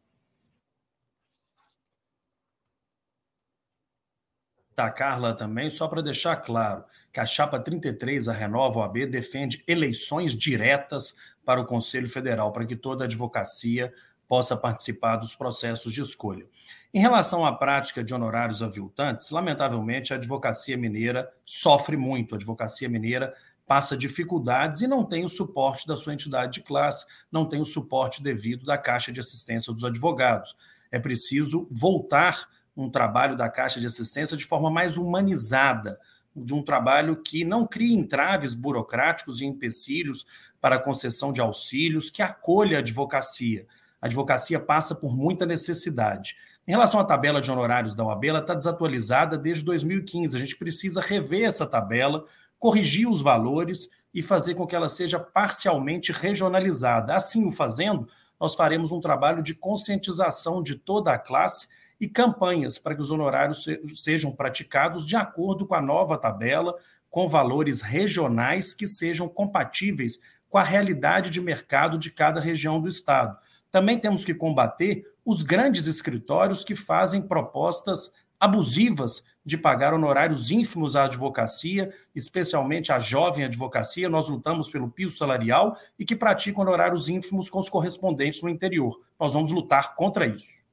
Da 4.81 4.89
Carla 4.89 5.35
também, 5.35 5.69
só 5.69 5.87
para 5.87 6.01
deixar 6.01 6.37
claro 6.37 6.83
que 7.13 7.21
a 7.21 7.27
Chapa 7.27 7.61
33, 7.61 8.29
a 8.29 8.33
Renova 8.33 8.81
OAB, 8.81 9.05
defende 9.05 9.63
eleições 9.69 10.35
diretas 10.35 11.15
para 11.45 11.61
o 11.61 11.67
Conselho 11.67 12.09
Federal, 12.09 12.51
para 12.51 12.65
que 12.65 12.75
toda 12.75 13.05
a 13.05 13.07
advocacia 13.07 13.93
possa 14.27 14.57
participar 14.57 15.17
dos 15.17 15.35
processos 15.35 15.93
de 15.93 16.01
escolha. 16.01 16.47
Em 16.95 16.99
relação 16.99 17.45
à 17.45 17.53
prática 17.53 18.03
de 18.03 18.15
honorários 18.15 18.63
aviltantes, 18.63 19.29
lamentavelmente 19.29 20.15
a 20.15 20.17
advocacia 20.17 20.79
mineira 20.79 21.31
sofre 21.45 21.99
muito. 21.99 22.35
A 22.35 22.39
advocacia 22.39 22.89
mineira 22.89 23.35
passa 23.67 23.95
dificuldades 23.95 24.81
e 24.81 24.87
não 24.87 25.05
tem 25.05 25.27
o 25.27 25.29
suporte 25.29 25.87
da 25.87 25.95
sua 25.95 26.15
entidade 26.15 26.55
de 26.55 26.63
classe, 26.63 27.05
não 27.31 27.45
tem 27.45 27.61
o 27.61 27.67
suporte 27.67 28.23
devido 28.23 28.65
da 28.65 28.79
Caixa 28.79 29.13
de 29.13 29.21
Assistência 29.21 29.75
dos 29.75 29.85
Advogados. 29.85 30.57
É 30.91 30.99
preciso 30.99 31.69
voltar 31.71 32.49
um 32.83 32.91
trabalho 32.91 33.37
da 33.37 33.49
Caixa 33.49 33.81
de 33.81 33.87
Assistência 33.87 34.37
de 34.37 34.45
forma 34.45 34.71
mais 34.71 34.97
humanizada, 34.97 35.99
de 36.35 36.55
um 36.55 36.63
trabalho 36.63 37.23
que 37.23 37.45
não 37.45 37.67
crie 37.67 37.93
entraves 37.93 38.55
burocráticos 38.55 39.41
e 39.41 39.45
empecilhos 39.45 40.25
para 40.61 40.77
a 40.77 40.81
concessão 40.81 41.33
de 41.33 41.41
auxílios, 41.41 42.11
que 42.11 42.23
acolha 42.23 42.79
a 42.79 42.81
advocacia 42.81 43.67
a 44.01 44.07
advocacia 44.07 44.59
passa 44.59 44.95
por 44.95 45.15
muita 45.15 45.45
necessidade. 45.45 46.37
Em 46.67 46.71
relação 46.71 47.01
à 47.01 47.05
tabela 47.05 47.41
de 47.41 47.51
honorários 47.51 47.95
da 47.95 48.05
OAB, 48.05 48.25
ela 48.25 48.39
está 48.39 48.55
desatualizada 48.55 49.37
desde 49.37 49.65
2015. 49.65 50.37
A 50.37 50.41
gente 50.41 50.57
precisa 50.57 51.01
rever 51.01 51.45
essa 51.45 51.67
tabela, 51.67 52.25
corrigir 52.59 53.09
os 53.09 53.21
valores 53.21 53.91
e 54.15 54.23
fazer 54.23 54.55
com 54.55 54.67
que 54.67 54.75
ela 54.75 54.89
seja 54.89 55.19
parcialmente 55.19 56.13
regionalizada. 56.13 57.15
Assim 57.15 57.47
o 57.47 57.53
fazendo, 57.53 58.09
nós 58.41 58.55
faremos 58.55 58.91
um 58.91 59.01
trabalho 59.01 59.43
de 59.43 59.55
conscientização 59.55 60.63
de 60.63 60.77
toda 60.77 61.13
a 61.13 61.19
classe 61.19 61.69
e 62.01 62.09
campanhas 62.09 62.79
para 62.79 62.95
que 62.95 63.03
os 63.03 63.11
honorários 63.11 63.67
sejam 63.95 64.33
praticados 64.33 65.07
de 65.07 65.17
acordo 65.17 65.67
com 65.67 65.75
a 65.75 65.83
nova 65.83 66.17
tabela, 66.17 66.75
com 67.11 67.29
valores 67.29 67.83
regionais 67.83 68.73
que 68.73 68.87
sejam 68.87 69.29
compatíveis 69.29 70.19
com 70.49 70.57
a 70.59 70.65
realidade 70.65 71.31
de 71.31 71.41
mercado 71.41 71.99
de 71.99 72.11
cada 72.11 72.41
região 72.41 72.81
do 72.81 72.89
Estado. 72.89 73.37
Também 73.71 73.99
temos 73.99 74.25
que 74.25 74.35
combater 74.35 75.05
os 75.25 75.43
grandes 75.43 75.87
escritórios 75.87 76.65
que 76.65 76.75
fazem 76.75 77.23
propostas 77.23 78.13
abusivas 78.39 79.23
de 79.45 79.59
pagar 79.59 79.93
honorários 79.93 80.51
ínfimos 80.51 80.97
à 80.97 81.05
advocacia, 81.05 81.93
especialmente 82.15 82.91
à 82.93 82.99
jovem 82.99 83.45
advocacia. 83.45 84.09
Nós 84.09 84.29
lutamos 84.29 84.71
pelo 84.71 84.91
piso 84.91 85.17
salarial 85.17 85.77
e 85.99 86.05
que 86.05 86.17
praticam 86.17 86.63
honorários 86.63 87.09
ínfimos 87.09 87.51
com 87.51 87.59
os 87.59 87.69
correspondentes 87.69 88.43
no 88.43 88.49
interior. 88.49 89.01
Nós 89.19 89.35
vamos 89.35 89.53
lutar 89.53 89.95
contra 89.95 90.27
isso. 90.27 90.65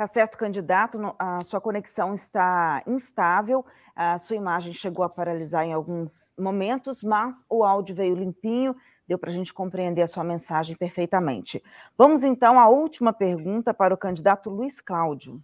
Tá 0.00 0.06
certo, 0.06 0.38
candidato. 0.38 0.98
A 1.18 1.44
sua 1.44 1.60
conexão 1.60 2.14
está 2.14 2.82
instável, 2.86 3.62
a 3.94 4.16
sua 4.16 4.34
imagem 4.34 4.72
chegou 4.72 5.04
a 5.04 5.10
paralisar 5.10 5.66
em 5.66 5.74
alguns 5.74 6.32
momentos, 6.38 7.04
mas 7.04 7.44
o 7.50 7.62
áudio 7.62 7.94
veio 7.94 8.14
limpinho. 8.14 8.74
Deu 9.06 9.18
para 9.18 9.28
a 9.28 9.32
gente 9.34 9.52
compreender 9.52 10.00
a 10.00 10.08
sua 10.08 10.24
mensagem 10.24 10.74
perfeitamente. 10.74 11.62
Vamos 11.98 12.24
então 12.24 12.58
à 12.58 12.66
última 12.66 13.12
pergunta 13.12 13.74
para 13.74 13.92
o 13.92 13.98
candidato 13.98 14.48
Luiz 14.48 14.80
Cláudio. 14.80 15.38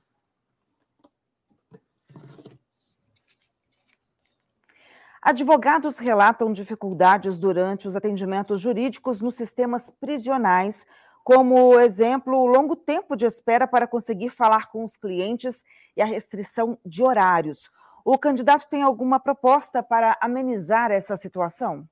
Advogados 5.20 5.98
relatam 5.98 6.50
dificuldades 6.50 7.38
durante 7.38 7.88
os 7.88 7.94
atendimentos 7.94 8.60
jurídicos 8.60 9.20
nos 9.20 9.34
sistemas 9.34 9.90
prisionais, 9.90 10.86
como 11.26 11.76
exemplo, 11.80 12.38
o 12.38 12.46
longo 12.46 12.76
tempo 12.76 13.16
de 13.16 13.26
espera 13.26 13.66
para 13.66 13.88
conseguir 13.88 14.30
falar 14.30 14.70
com 14.70 14.84
os 14.84 14.96
clientes 14.96 15.64
e 15.96 16.00
a 16.00 16.04
restrição 16.06 16.78
de 16.86 17.02
horários. 17.02 17.68
O 18.04 18.16
candidato 18.16 18.68
tem 18.68 18.84
alguma 18.84 19.18
proposta 19.18 19.82
para 19.82 20.16
amenizar 20.20 20.92
essa 20.92 21.16
situação? 21.16 21.84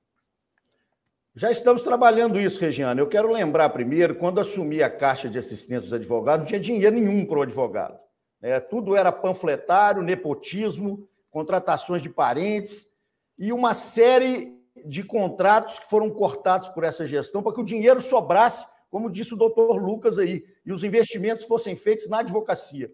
Já 1.34 1.50
estamos 1.50 1.82
trabalhando 1.82 2.38
isso, 2.38 2.60
Regiane. 2.60 3.00
Eu 3.00 3.08
quero 3.08 3.32
lembrar 3.32 3.70
primeiro, 3.70 4.14
quando 4.14 4.38
assumi 4.38 4.84
a 4.84 4.88
Caixa 4.88 5.28
de 5.28 5.36
Assistência 5.36 5.80
dos 5.80 5.92
Advogados, 5.92 6.44
não 6.44 6.46
tinha 6.46 6.60
dinheiro 6.60 6.94
nenhum 6.94 7.26
para 7.26 7.40
o 7.40 7.42
advogado. 7.42 7.98
É, 8.40 8.60
tudo 8.60 8.94
era 8.94 9.10
panfletário, 9.10 10.00
nepotismo, 10.00 11.08
contratações 11.32 12.00
de 12.00 12.08
parentes 12.08 12.88
e 13.36 13.52
uma 13.52 13.74
série 13.74 14.56
de 14.86 15.02
contratos 15.02 15.80
que 15.80 15.90
foram 15.90 16.08
cortados 16.08 16.68
por 16.68 16.84
essa 16.84 17.04
gestão 17.04 17.42
para 17.42 17.52
que 17.52 17.60
o 17.60 17.64
dinheiro 17.64 18.00
sobrasse, 18.00 18.64
como 18.94 19.10
disse 19.10 19.34
o 19.34 19.36
doutor 19.36 19.82
Lucas 19.82 20.20
aí, 20.20 20.44
e 20.64 20.72
os 20.72 20.84
investimentos 20.84 21.44
fossem 21.46 21.74
feitos 21.74 22.08
na 22.08 22.20
advocacia. 22.20 22.92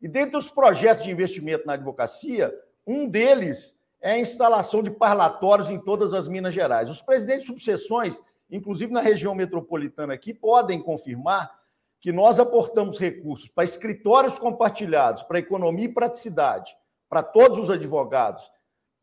E 0.00 0.08
dentre 0.08 0.34
os 0.34 0.50
projetos 0.50 1.04
de 1.04 1.10
investimento 1.10 1.66
na 1.66 1.74
advocacia, 1.74 2.50
um 2.86 3.06
deles 3.06 3.78
é 4.00 4.12
a 4.12 4.18
instalação 4.18 4.82
de 4.82 4.90
parlatórios 4.90 5.68
em 5.68 5.78
todas 5.78 6.14
as 6.14 6.26
Minas 6.26 6.54
Gerais. 6.54 6.88
Os 6.88 7.02
presidentes 7.02 7.42
de 7.42 7.48
subseções, 7.48 8.18
inclusive 8.50 8.90
na 8.94 9.02
região 9.02 9.34
metropolitana 9.34 10.14
aqui, 10.14 10.32
podem 10.32 10.80
confirmar 10.80 11.54
que 12.00 12.10
nós 12.10 12.40
aportamos 12.40 12.98
recursos 12.98 13.50
para 13.50 13.64
escritórios 13.64 14.38
compartilhados, 14.38 15.22
para 15.22 15.38
economia 15.38 15.84
e 15.84 15.92
praticidade, 15.92 16.74
para 17.10 17.22
todos 17.22 17.58
os 17.58 17.70
advogados, 17.70 18.50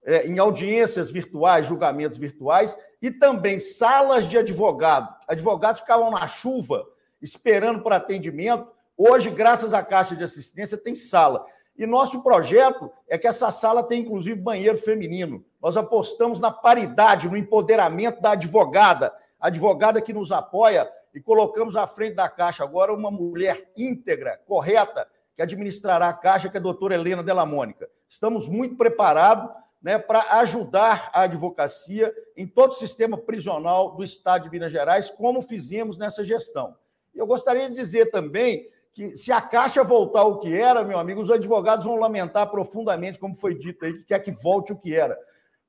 é, 0.03 0.25
em 0.25 0.39
audiências 0.39 1.11
virtuais, 1.11 1.67
julgamentos 1.67 2.17
virtuais, 2.17 2.75
e 3.01 3.09
também 3.09 3.59
salas 3.59 4.27
de 4.27 4.37
advogado. 4.37 5.13
Advogados 5.27 5.81
ficavam 5.81 6.11
na 6.11 6.27
chuva, 6.27 6.85
esperando 7.21 7.81
por 7.81 7.93
atendimento. 7.93 8.67
Hoje, 8.97 9.29
graças 9.29 9.73
à 9.73 9.83
Caixa 9.83 10.15
de 10.15 10.23
Assistência, 10.23 10.77
tem 10.77 10.95
sala. 10.95 11.45
E 11.77 11.87
nosso 11.87 12.21
projeto 12.21 12.91
é 13.07 13.17
que 13.17 13.27
essa 13.27 13.51
sala 13.51 13.83
tenha, 13.83 14.01
inclusive, 14.01 14.39
banheiro 14.39 14.77
feminino. 14.77 15.45
Nós 15.61 15.77
apostamos 15.77 16.39
na 16.39 16.51
paridade, 16.51 17.29
no 17.29 17.37
empoderamento 17.37 18.21
da 18.21 18.31
advogada, 18.31 19.13
a 19.39 19.47
advogada 19.47 20.01
que 20.01 20.11
nos 20.11 20.31
apoia, 20.31 20.91
e 21.13 21.21
colocamos 21.21 21.75
à 21.75 21.87
frente 21.87 22.15
da 22.15 22.29
Caixa 22.29 22.63
agora 22.63 22.93
uma 22.93 23.09
mulher 23.09 23.71
íntegra, 23.75 24.39
correta, 24.45 25.07
que 25.35 25.41
administrará 25.41 26.09
a 26.09 26.13
Caixa, 26.13 26.49
que 26.49 26.57
é 26.57 26.59
a 26.59 26.63
doutora 26.63 26.95
Helena 26.95 27.23
Della 27.23 27.45
Mônica. 27.45 27.89
Estamos 28.07 28.47
muito 28.47 28.75
preparados 28.75 29.49
né, 29.81 29.97
para 29.97 30.39
ajudar 30.39 31.09
a 31.13 31.21
advocacia 31.21 32.13
em 32.35 32.45
todo 32.45 32.71
o 32.71 32.75
sistema 32.75 33.17
prisional 33.17 33.95
do 33.95 34.03
Estado 34.03 34.43
de 34.43 34.49
Minas 34.49 34.71
Gerais, 34.71 35.09
como 35.09 35.41
fizemos 35.41 35.97
nessa 35.97 36.23
gestão. 36.23 36.75
Eu 37.13 37.25
gostaria 37.25 37.69
de 37.69 37.75
dizer 37.75 38.11
também 38.11 38.69
que 38.93 39.15
se 39.15 39.31
a 39.31 39.41
Caixa 39.41 39.83
voltar 39.83 40.21
ao 40.21 40.39
que 40.39 40.53
era, 40.53 40.83
meu 40.83 40.99
amigo, 40.99 41.21
os 41.21 41.31
advogados 41.31 41.85
vão 41.85 41.95
lamentar 41.95 42.49
profundamente, 42.49 43.19
como 43.19 43.35
foi 43.35 43.55
dito 43.55 43.85
aí, 43.85 43.93
que 43.93 44.03
quer 44.03 44.19
que 44.19 44.31
volte 44.31 44.73
o 44.73 44.77
que 44.77 44.93
era. 44.93 45.17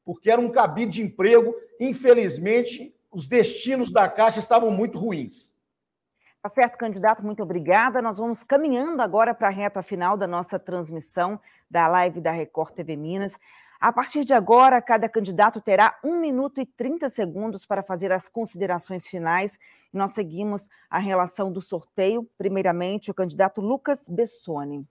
Porque 0.04 0.30
era 0.30 0.40
um 0.40 0.50
cabide 0.50 0.92
de 0.92 1.02
emprego, 1.02 1.54
infelizmente, 1.78 2.94
os 3.10 3.28
destinos 3.28 3.92
da 3.92 4.08
Caixa 4.08 4.40
estavam 4.40 4.70
muito 4.70 4.98
ruins. 4.98 5.52
Tá 6.42 6.48
certo, 6.48 6.78
candidato, 6.78 7.22
muito 7.22 7.42
obrigada. 7.42 8.00
Nós 8.00 8.18
vamos 8.18 8.42
caminhando 8.42 9.02
agora 9.02 9.34
para 9.34 9.48
a 9.48 9.52
reta 9.52 9.82
final 9.82 10.16
da 10.16 10.26
nossa 10.26 10.58
transmissão 10.58 11.38
da 11.70 11.86
live 11.86 12.20
da 12.20 12.32
Record 12.32 12.72
TV 12.72 12.96
Minas. 12.96 13.38
A 13.80 13.90
partir 13.90 14.26
de 14.26 14.34
agora, 14.34 14.82
cada 14.82 15.08
candidato 15.08 15.58
terá 15.58 15.98
1 16.04 16.20
minuto 16.20 16.60
e 16.60 16.66
30 16.66 17.08
segundos 17.08 17.64
para 17.64 17.82
fazer 17.82 18.12
as 18.12 18.28
considerações 18.28 19.08
finais. 19.08 19.58
Nós 19.90 20.10
seguimos 20.10 20.68
a 20.90 20.98
relação 20.98 21.50
do 21.50 21.62
sorteio. 21.62 22.28
Primeiramente, 22.36 23.10
o 23.10 23.14
candidato 23.14 23.62
Lucas 23.62 24.06
Bessoni. 24.06 24.86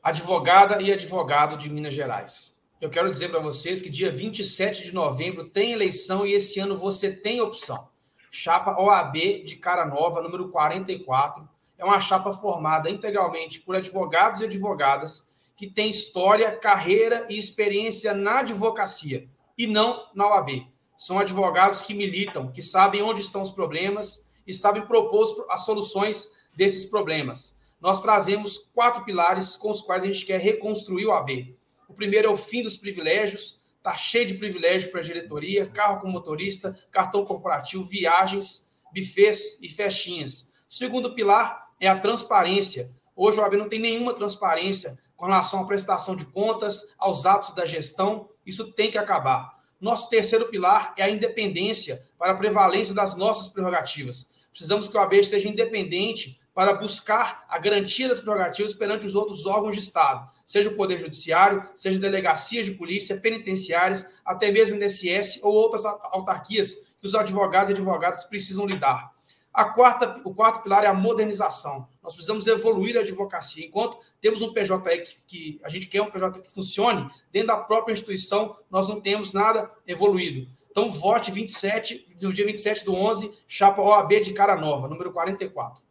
Advogada 0.00 0.80
e 0.80 0.92
advogado 0.92 1.56
de 1.56 1.68
Minas 1.68 1.94
Gerais. 1.94 2.56
Eu 2.80 2.88
quero 2.88 3.10
dizer 3.10 3.28
para 3.28 3.40
vocês 3.40 3.80
que 3.80 3.90
dia 3.90 4.12
27 4.12 4.84
de 4.84 4.94
novembro 4.94 5.48
tem 5.48 5.72
eleição 5.72 6.24
e 6.24 6.32
esse 6.32 6.60
ano 6.60 6.78
você 6.78 7.12
tem 7.12 7.40
opção. 7.40 7.88
Chapa 8.30 8.80
OAB 8.80 9.16
de 9.44 9.56
Cara 9.56 9.84
Nova, 9.84 10.22
número 10.22 10.48
44 10.50 11.57
é 11.78 11.84
uma 11.84 12.00
chapa 12.00 12.32
formada 12.32 12.90
integralmente 12.90 13.60
por 13.60 13.76
advogados 13.76 14.42
e 14.42 14.44
advogadas 14.44 15.30
que 15.56 15.66
têm 15.66 15.88
história, 15.88 16.56
carreira 16.56 17.26
e 17.30 17.38
experiência 17.38 18.12
na 18.12 18.40
advocacia 18.40 19.28
e 19.56 19.66
não 19.66 20.06
na 20.14 20.26
OAB. 20.26 20.66
São 20.96 21.18
advogados 21.18 21.80
que 21.80 21.94
militam, 21.94 22.50
que 22.50 22.60
sabem 22.60 23.02
onde 23.02 23.20
estão 23.20 23.42
os 23.42 23.52
problemas 23.52 24.28
e 24.46 24.52
sabem 24.52 24.82
propor 24.82 25.46
as 25.48 25.64
soluções 25.64 26.28
desses 26.56 26.84
problemas. 26.84 27.56
Nós 27.80 28.02
trazemos 28.02 28.58
quatro 28.74 29.04
pilares 29.04 29.56
com 29.56 29.70
os 29.70 29.80
quais 29.80 30.02
a 30.02 30.06
gente 30.06 30.24
quer 30.24 30.40
reconstruir 30.40 31.06
o 31.06 31.12
AB. 31.12 31.56
O 31.88 31.94
primeiro 31.94 32.28
é 32.28 32.30
o 32.30 32.36
fim 32.36 32.62
dos 32.62 32.76
privilégios, 32.76 33.60
está 33.76 33.96
cheio 33.96 34.26
de 34.26 34.34
privilégio 34.34 34.90
para 34.90 35.00
a 35.00 35.04
diretoria, 35.04 35.66
carro 35.66 36.00
com 36.00 36.08
motorista, 36.08 36.76
cartão 36.90 37.24
corporativo, 37.24 37.84
viagens, 37.84 38.68
bufês 38.92 39.58
e 39.62 39.68
festinhas. 39.68 40.52
O 40.68 40.74
segundo 40.74 41.14
pilar 41.14 41.67
é 41.80 41.88
a 41.88 41.98
transparência. 41.98 42.90
Hoje 43.14 43.38
o 43.38 43.42
OAB 43.42 43.54
não 43.54 43.68
tem 43.68 43.78
nenhuma 43.78 44.14
transparência 44.14 44.98
com 45.16 45.26
relação 45.26 45.60
à 45.62 45.66
prestação 45.66 46.14
de 46.14 46.24
contas, 46.24 46.94
aos 46.98 47.26
atos 47.26 47.52
da 47.52 47.66
gestão. 47.66 48.28
Isso 48.46 48.72
tem 48.72 48.90
que 48.90 48.98
acabar. 48.98 49.56
Nosso 49.80 50.08
terceiro 50.08 50.46
pilar 50.46 50.94
é 50.96 51.02
a 51.02 51.10
independência 51.10 52.02
para 52.18 52.32
a 52.32 52.36
prevalência 52.36 52.94
das 52.94 53.16
nossas 53.16 53.48
prerrogativas. 53.48 54.30
Precisamos 54.50 54.88
que 54.88 54.96
o 54.96 55.00
OAB 55.00 55.22
seja 55.22 55.48
independente 55.48 56.38
para 56.58 56.72
buscar 56.72 57.44
a 57.48 57.56
garantia 57.60 58.08
das 58.08 58.20
prerrogativas 58.20 58.74
perante 58.74 59.06
os 59.06 59.14
outros 59.14 59.46
órgãos 59.46 59.76
de 59.76 59.80
Estado, 59.80 60.28
seja 60.44 60.68
o 60.68 60.74
Poder 60.74 60.98
Judiciário, 60.98 61.62
seja 61.76 62.00
delegacias 62.00 62.66
de 62.66 62.72
polícia, 62.72 63.20
penitenciárias, 63.20 64.04
até 64.24 64.50
mesmo 64.50 64.74
INSS 64.74 65.38
ou 65.44 65.54
outras 65.54 65.84
autarquias 65.84 66.74
que 66.98 67.06
os 67.06 67.14
advogados 67.14 67.70
e 67.70 67.74
advogadas 67.74 68.24
precisam 68.24 68.66
lidar. 68.66 69.12
A 69.58 69.64
quarta, 69.64 70.20
o 70.22 70.32
quarto 70.32 70.62
pilar 70.62 70.84
é 70.84 70.86
a 70.86 70.94
modernização. 70.94 71.88
Nós 72.00 72.14
precisamos 72.14 72.46
evoluir 72.46 72.96
a 72.96 73.00
advocacia. 73.00 73.66
Enquanto 73.66 73.98
temos 74.20 74.40
um 74.40 74.52
PJ 74.52 74.98
que, 75.00 75.26
que 75.26 75.60
a 75.64 75.68
gente 75.68 75.88
quer 75.88 76.00
um 76.00 76.12
PJ 76.12 76.38
que 76.38 76.48
funcione, 76.48 77.10
dentro 77.32 77.48
da 77.48 77.56
própria 77.56 77.92
instituição, 77.92 78.56
nós 78.70 78.88
não 78.88 79.00
temos 79.00 79.32
nada 79.32 79.68
evoluído. 79.84 80.46
Então, 80.70 80.92
vote 80.92 81.32
27, 81.32 82.16
no 82.22 82.32
dia 82.32 82.46
27 82.46 82.84
do 82.84 82.94
11, 82.94 83.36
chapa 83.48 83.82
OAB 83.82 84.20
de 84.20 84.32
Cara 84.32 84.54
Nova, 84.54 84.86
número 84.86 85.10
44. 85.10 85.82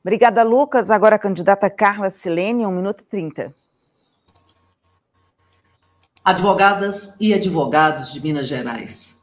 Obrigada, 0.00 0.42
Lucas. 0.42 0.90
Agora 0.90 1.16
a 1.16 1.18
candidata 1.18 1.68
Carla 1.68 2.08
Silene, 2.08 2.64
1 2.64 2.70
minuto 2.72 3.02
e 3.02 3.04
30. 3.04 3.54
Advogadas 6.24 7.20
e 7.20 7.34
advogados 7.34 8.10
de 8.10 8.18
Minas 8.22 8.48
Gerais. 8.48 9.21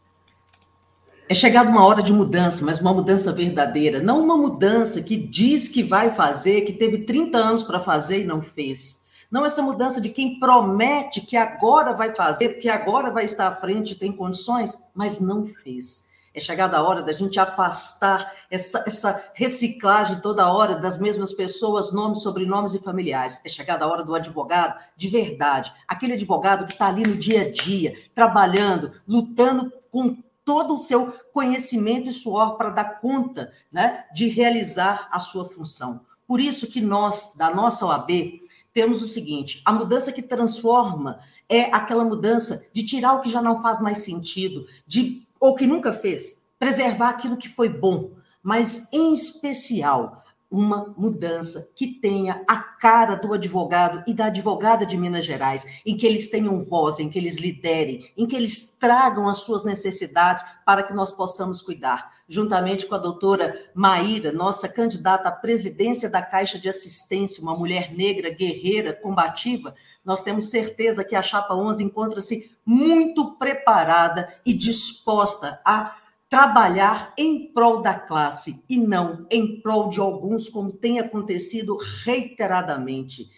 É 1.31 1.35
chegada 1.35 1.69
uma 1.69 1.85
hora 1.85 2.01
de 2.01 2.11
mudança, 2.11 2.65
mas 2.65 2.81
uma 2.81 2.91
mudança 2.91 3.31
verdadeira, 3.31 4.01
não 4.01 4.23
uma 4.23 4.35
mudança 4.35 5.03
que 5.03 5.15
diz 5.15 5.67
que 5.67 5.83
vai 5.83 6.09
fazer, 6.09 6.61
que 6.61 6.73
teve 6.73 7.05
30 7.05 7.37
anos 7.37 7.61
para 7.61 7.79
fazer 7.79 8.21
e 8.21 8.25
não 8.25 8.41
fez. 8.41 9.05
Não 9.29 9.45
essa 9.45 9.61
mudança 9.61 10.01
de 10.01 10.09
quem 10.09 10.39
promete 10.39 11.21
que 11.21 11.37
agora 11.37 11.93
vai 11.93 12.15
fazer, 12.15 12.49
porque 12.49 12.67
agora 12.67 13.11
vai 13.11 13.25
estar 13.25 13.47
à 13.47 13.51
frente, 13.51 13.93
tem 13.93 14.11
condições, 14.11 14.75
mas 14.95 15.19
não 15.19 15.45
fez. 15.45 16.09
É 16.33 16.39
chegada 16.39 16.77
a 16.77 16.81
hora 16.81 17.03
da 17.03 17.13
gente 17.13 17.39
afastar 17.39 18.33
essa, 18.49 18.83
essa 18.87 19.23
reciclagem 19.35 20.21
toda 20.21 20.51
hora 20.51 20.77
das 20.77 20.97
mesmas 20.97 21.31
pessoas, 21.31 21.93
nomes, 21.93 22.23
sobrenomes 22.23 22.73
e 22.73 22.79
familiares. 22.79 23.39
É 23.45 23.49
chegada 23.49 23.85
a 23.85 23.87
hora 23.87 24.03
do 24.03 24.15
advogado 24.15 24.81
de 24.97 25.07
verdade, 25.07 25.71
aquele 25.87 26.13
advogado 26.13 26.65
que 26.65 26.71
está 26.71 26.87
ali 26.87 27.03
no 27.03 27.15
dia 27.15 27.41
a 27.41 27.51
dia, 27.51 27.93
trabalhando, 28.15 28.93
lutando 29.07 29.71
com 29.91 30.17
todo 30.49 30.73
o 30.73 30.77
seu 30.79 31.13
conhecimento 31.31 32.09
e 32.09 32.11
suor 32.11 32.57
para 32.57 32.71
dar 32.71 32.99
conta 32.99 33.53
né, 33.71 34.05
de 34.11 34.27
realizar 34.27 35.07
a 35.11 35.19
sua 35.19 35.47
função. 35.47 36.03
Por 36.25 36.39
isso 36.39 36.71
que 36.71 36.81
nós, 36.81 37.35
da 37.37 37.53
nossa 37.53 37.85
OAB, 37.85 38.41
temos 38.73 39.03
o 39.03 39.07
seguinte: 39.07 39.61
a 39.63 39.71
mudança 39.71 40.11
que 40.11 40.23
transforma 40.23 41.19
é 41.47 41.65
aquela 41.65 42.03
mudança 42.03 42.67
de 42.73 42.83
tirar 42.83 43.13
o 43.13 43.21
que 43.21 43.29
já 43.29 43.43
não 43.43 43.61
faz 43.61 43.79
mais 43.79 43.99
sentido, 43.99 44.65
de 44.87 45.21
ou 45.39 45.53
que 45.53 45.67
nunca 45.67 45.93
fez, 45.93 46.41
preservar 46.57 47.09
aquilo 47.09 47.37
que 47.37 47.47
foi 47.47 47.69
bom, 47.69 48.13
mas 48.41 48.91
em 48.91 49.13
especial 49.13 50.18
uma 50.49 50.93
mudança 50.97 51.71
que 51.75 51.87
tenha 51.87 52.43
a 52.47 52.57
cara 52.57 53.15
do 53.15 53.33
advogado 53.33 54.03
e 54.07 54.13
da 54.13 54.25
advogada 54.25 54.85
de 54.85 54.97
Minas 54.97 55.25
Gerais, 55.25 55.81
em 55.85 55.95
que 55.95 56.07
eles 56.07 56.29
tenham 56.29 56.63
voz, 56.63 56.99
em 56.99 57.09
que 57.09 57.19
eles 57.19 57.37
liderem, 57.37 58.11
em 58.17 58.25
que 58.25 58.35
eles 58.35 58.77
tragam 58.77 59.27
as 59.27 59.39
suas 59.39 59.63
necessidades 59.63 60.43
para 60.65 60.83
que 60.83 60.93
nós 60.93 61.11
possamos 61.11 61.61
cuidar. 61.61 62.17
Juntamente 62.27 62.85
com 62.85 62.95
a 62.95 62.99
doutora 62.99 63.59
Maíra, 63.73 64.31
nossa 64.31 64.69
candidata 64.69 65.29
à 65.29 65.31
presidência 65.31 66.09
da 66.09 66.21
Caixa 66.21 66.59
de 66.59 66.69
Assistência, 66.69 67.41
uma 67.41 67.55
mulher 67.55 67.91
negra, 67.93 68.29
guerreira, 68.29 68.93
combativa, 68.93 69.73
nós 70.05 70.23
temos 70.23 70.49
certeza 70.49 71.03
que 71.03 71.15
a 71.15 71.21
Chapa 71.21 71.55
11 71.55 71.83
encontra-se 71.83 72.55
muito 72.65 73.35
preparada 73.35 74.31
e 74.45 74.53
disposta 74.53 75.59
a 75.65 75.98
trabalhar 76.29 77.11
em 77.17 77.51
prol 77.51 77.81
da 77.81 77.95
classe 77.95 78.63
e 78.69 78.77
não 78.77 79.25
em 79.31 79.59
prol 79.61 79.89
de 79.89 79.99
alguns, 79.99 80.47
como 80.47 80.71
tem 80.71 80.99
acontecido 80.99 81.75
reiteradamente. 82.03 83.31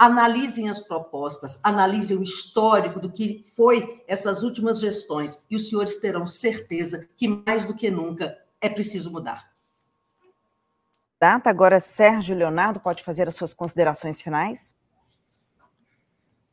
analisem 0.00 0.70
as 0.70 0.80
propostas, 0.80 1.60
analisem 1.64 2.16
o 2.16 2.22
histórico 2.22 3.00
do 3.00 3.10
que 3.10 3.44
foi 3.56 4.04
essas 4.06 4.44
últimas 4.44 4.78
gestões 4.78 5.44
e 5.50 5.56
os 5.56 5.68
senhores 5.68 5.98
terão 5.98 6.24
certeza 6.24 7.08
que 7.16 7.26
mais 7.26 7.64
do 7.64 7.74
que 7.74 7.90
nunca 7.90 8.38
é 8.60 8.68
preciso 8.68 9.10
mudar. 9.10 9.50
Data 11.20 11.50
agora 11.50 11.80
Sérgio 11.80 12.36
Leonardo 12.36 12.78
pode 12.78 13.02
fazer 13.02 13.26
as 13.26 13.34
suas 13.34 13.52
considerações 13.52 14.22
finais. 14.22 14.72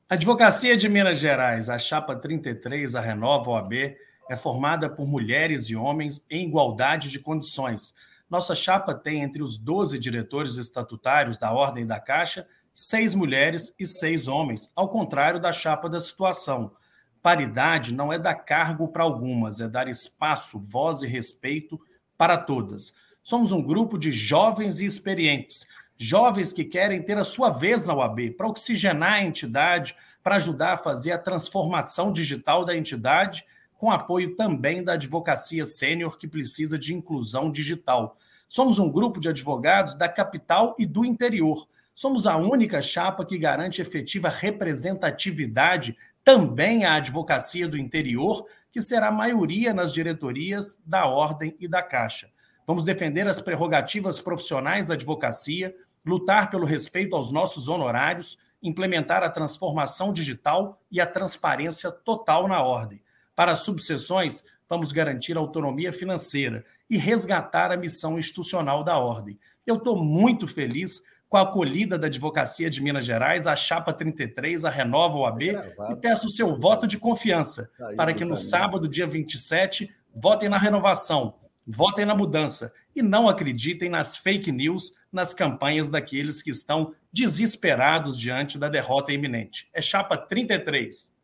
A 0.10 0.16
Advocacia 0.16 0.76
de 0.76 0.90
Minas 0.90 1.20
Gerais, 1.20 1.70
a 1.70 1.78
chapa 1.78 2.16
33, 2.16 2.96
a 2.96 3.00
Renova 3.00 3.52
OAB, 3.52 3.96
é 4.30 4.36
formada 4.36 4.90
por 4.90 5.08
mulheres 5.08 5.70
e 5.70 5.76
homens 5.76 6.24
em 6.30 6.48
igualdade 6.48 7.10
de 7.10 7.20
condições. 7.20 7.94
Nossa 8.30 8.56
chapa 8.56 8.94
tem 8.94 9.22
entre 9.22 9.44
os 9.44 9.58
12 9.58 10.00
diretores 10.00 10.58
estatutários 10.58 11.38
da 11.38 11.52
Ordem 11.52 11.86
da 11.86 12.00
Caixa 12.00 12.48
seis 12.76 13.16
mulheres 13.16 13.74
e 13.80 13.88
seis 13.88 14.28
homens, 14.28 14.70
ao 14.76 14.90
contrário 14.90 15.40
da 15.40 15.54
chapa 15.54 15.88
da 15.88 15.98
situação. 15.98 16.74
Paridade 17.22 17.94
não 17.94 18.12
é 18.12 18.20
dar 18.20 18.36
cargo 18.36 18.90
para 18.90 19.02
algumas, 19.02 19.62
é 19.62 19.68
dar 19.68 19.88
espaço, 19.88 20.60
voz 20.60 21.02
e 21.02 21.08
respeito 21.08 21.80
para 22.18 22.38
todas. 22.38 22.94
Somos 23.24 23.54
um 23.54 23.62
grupo 23.64 23.98
de 23.98 24.12
jovens 24.12 24.82
e 24.82 24.86
experientes, 24.86 25.66
jovens 25.98 26.52
que 26.52 26.66
querem 26.66 27.02
ter 27.02 27.18
a 27.18 27.24
sua 27.24 27.50
vez 27.50 27.86
na 27.86 27.96
UAB, 27.96 28.32
para 28.32 28.50
oxigenar 28.50 29.14
a 29.14 29.24
entidade, 29.24 29.96
para 30.22 30.36
ajudar 30.36 30.74
a 30.74 30.78
fazer 30.78 31.14
a 31.14 31.18
transformação 31.18 32.12
digital 32.12 32.66
da 32.66 32.76
entidade, 32.76 33.46
com 33.78 33.92
apoio 33.92 34.36
também 34.36 34.84
da 34.84 34.94
advocacia 34.94 35.66
sênior 35.66 36.18
que 36.18 36.28
precisa 36.28 36.78
de 36.78 36.94
inclusão 36.94 37.52
digital. 37.52 38.18
Somos 38.48 38.80
um 38.80 38.92
grupo 38.92 39.20
de 39.20 39.30
advogados 39.30 39.96
da 39.96 40.08
capital 40.08 40.76
e 40.78 40.86
do 40.86 41.04
interior 41.06 41.68
Somos 41.96 42.28
a 42.28 42.36
única 42.36 42.82
chapa 42.82 43.24
que 43.24 43.38
garante 43.38 43.82
efetiva 43.82 44.28
representatividade 44.28 45.98
também 46.26 46.84
à 46.84 46.96
advocacia 46.96 47.70
do 47.70 47.78
interior, 47.78 48.46
que 48.70 48.82
será 48.82 49.10
maioria 49.10 49.74
nas 49.74 49.94
diretorias 49.94 50.82
da 50.86 51.06
Ordem 51.06 51.56
e 51.58 51.70
da 51.70 51.82
Caixa. 51.82 52.30
Vamos 52.68 52.84
defender 52.84 53.26
as 53.30 53.40
prerrogativas 53.40 54.20
profissionais 54.20 54.88
da 54.88 54.96
advocacia, 54.96 55.74
lutar 56.06 56.52
pelo 56.52 56.66
respeito 56.66 57.16
aos 57.16 57.32
nossos 57.32 57.70
honorários, 57.70 58.38
implementar 58.62 59.24
a 59.24 59.30
transformação 59.30 60.12
digital 60.12 60.82
e 60.92 61.00
a 61.00 61.08
transparência 61.08 61.90
total 61.90 62.46
na 62.46 62.62
ordem. 62.62 63.02
Para 63.36 63.52
as 63.52 63.60
subseções, 63.60 64.44
vamos 64.70 64.92
garantir 64.92 65.36
autonomia 65.38 65.92
financeira 65.92 66.66
e 66.90 66.98
resgatar 66.98 67.72
a 67.72 67.78
missão 67.78 68.18
institucional 68.18 68.84
da 68.84 68.98
ordem. 68.98 69.38
Eu 69.66 69.76
estou 69.76 69.98
muito 69.98 70.48
feliz 70.48 71.02
com 71.28 71.38
a 71.38 71.42
acolhida 71.42 71.98
da 71.98 72.08
Advocacia 72.08 72.70
de 72.70 72.82
Minas 72.82 73.06
Gerais, 73.06 73.48
a 73.48 73.56
Chapa 73.56 73.92
33, 73.92 74.64
a 74.64 74.70
Renova 74.70 75.18
OAB, 75.18 75.42
e 75.42 75.96
peço 76.00 76.28
o 76.28 76.30
seu 76.30 76.56
voto 76.56 76.88
de 76.88 76.98
confiança 76.98 77.70
para 77.98 78.14
que 78.14 78.24
no 78.24 78.38
sábado, 78.38 78.88
dia 78.88 79.08
27, 79.08 79.94
votem 80.16 80.48
na 80.48 80.58
renovação, 80.58 81.36
votem 81.68 82.06
na 82.06 82.16
mudança 82.16 82.72
e 82.96 83.02
não 83.02 83.28
acreditem 83.28 83.90
nas 83.90 84.16
fake 84.16 84.52
news, 84.52 84.94
nas 85.12 85.34
campanhas 85.34 85.90
daqueles 85.90 86.42
que 86.42 86.52
estão 86.52 86.94
desesperados 87.12 88.18
diante 88.18 88.58
da 88.58 88.70
derrota 88.70 89.12
iminente. 89.12 89.68
É 89.74 89.82
Chapa 89.82 90.16
33. 90.18 91.15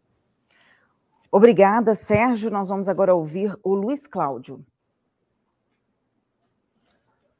Obrigada, 1.31 1.95
Sérgio. 1.95 2.51
Nós 2.51 2.67
vamos 2.67 2.89
agora 2.89 3.15
ouvir 3.15 3.55
o 3.63 3.73
Luiz 3.73 4.05
Cláudio. 4.05 4.65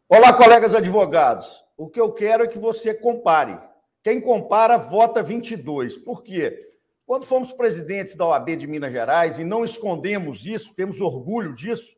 Olá, 0.08 0.32
colegas 0.32 0.73
advogados. 0.73 1.65
O 1.75 1.89
que 1.89 1.99
eu 1.99 2.13
quero 2.13 2.45
é 2.45 2.47
que 2.47 2.58
você 2.58 2.93
compare. 2.93 3.60
Quem 4.01 4.21
compara, 4.21 4.77
vota 4.77 5.21
22. 5.21 5.97
Por 5.97 6.23
quê? 6.23 6.71
Quando 7.06 7.25
fomos 7.25 7.51
presidentes 7.51 8.15
da 8.15 8.25
OAB 8.25 8.56
de 8.56 8.65
Minas 8.65 8.93
Gerais, 8.93 9.38
e 9.38 9.43
não 9.43 9.65
escondemos 9.65 10.45
isso, 10.45 10.73
temos 10.73 11.01
orgulho 11.01 11.54
disso, 11.54 11.93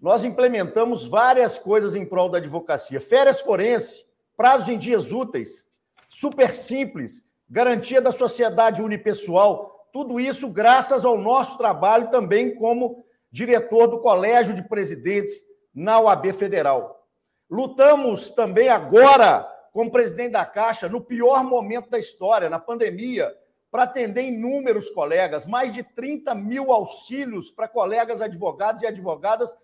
nós 0.00 0.24
implementamos 0.24 1.06
várias 1.06 1.58
coisas 1.58 1.94
em 1.94 2.06
prol 2.06 2.30
da 2.30 2.38
advocacia. 2.38 3.00
Férias 3.00 3.42
forense, 3.42 4.06
prazos 4.34 4.68
em 4.70 4.78
dias 4.78 5.12
úteis, 5.12 5.68
super 6.08 6.50
simples, 6.50 7.24
garantia 7.48 8.00
da 8.00 8.10
sociedade 8.10 8.80
unipessoal, 8.80 9.71
tudo 9.92 10.18
isso 10.18 10.48
graças 10.48 11.04
ao 11.04 11.18
nosso 11.18 11.58
trabalho 11.58 12.10
também 12.10 12.54
como 12.54 13.04
diretor 13.30 13.86
do 13.86 14.00
Colégio 14.00 14.54
de 14.54 14.66
Presidentes 14.66 15.44
na 15.74 16.00
OAB 16.00 16.32
Federal. 16.32 17.06
Lutamos 17.48 18.30
também 18.30 18.70
agora, 18.70 19.42
como 19.72 19.92
presidente 19.92 20.32
da 20.32 20.46
Caixa, 20.46 20.88
no 20.88 21.02
pior 21.02 21.44
momento 21.44 21.90
da 21.90 21.98
história, 21.98 22.48
na 22.48 22.58
pandemia, 22.58 23.30
para 23.70 23.84
atender 23.84 24.22
inúmeros 24.22 24.90
colegas, 24.90 25.46
mais 25.46 25.72
de 25.72 25.82
30 25.82 26.34
mil 26.34 26.72
auxílios 26.72 27.50
para 27.50 27.68
colegas 27.68 28.20
advogados 28.20 28.82
e 28.82 28.86
advogadas 28.86 29.54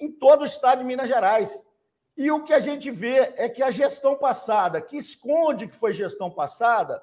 em 0.00 0.10
todo 0.10 0.42
o 0.42 0.46
estado 0.46 0.78
de 0.78 0.84
Minas 0.84 1.08
Gerais. 1.08 1.66
E 2.16 2.30
o 2.30 2.44
que 2.44 2.52
a 2.52 2.60
gente 2.60 2.90
vê 2.90 3.32
é 3.36 3.48
que 3.48 3.62
a 3.62 3.70
gestão 3.70 4.16
passada, 4.16 4.80
que 4.80 4.96
esconde 4.96 5.66
que 5.66 5.74
foi 5.74 5.92
gestão 5.92 6.30
passada, 6.30 7.02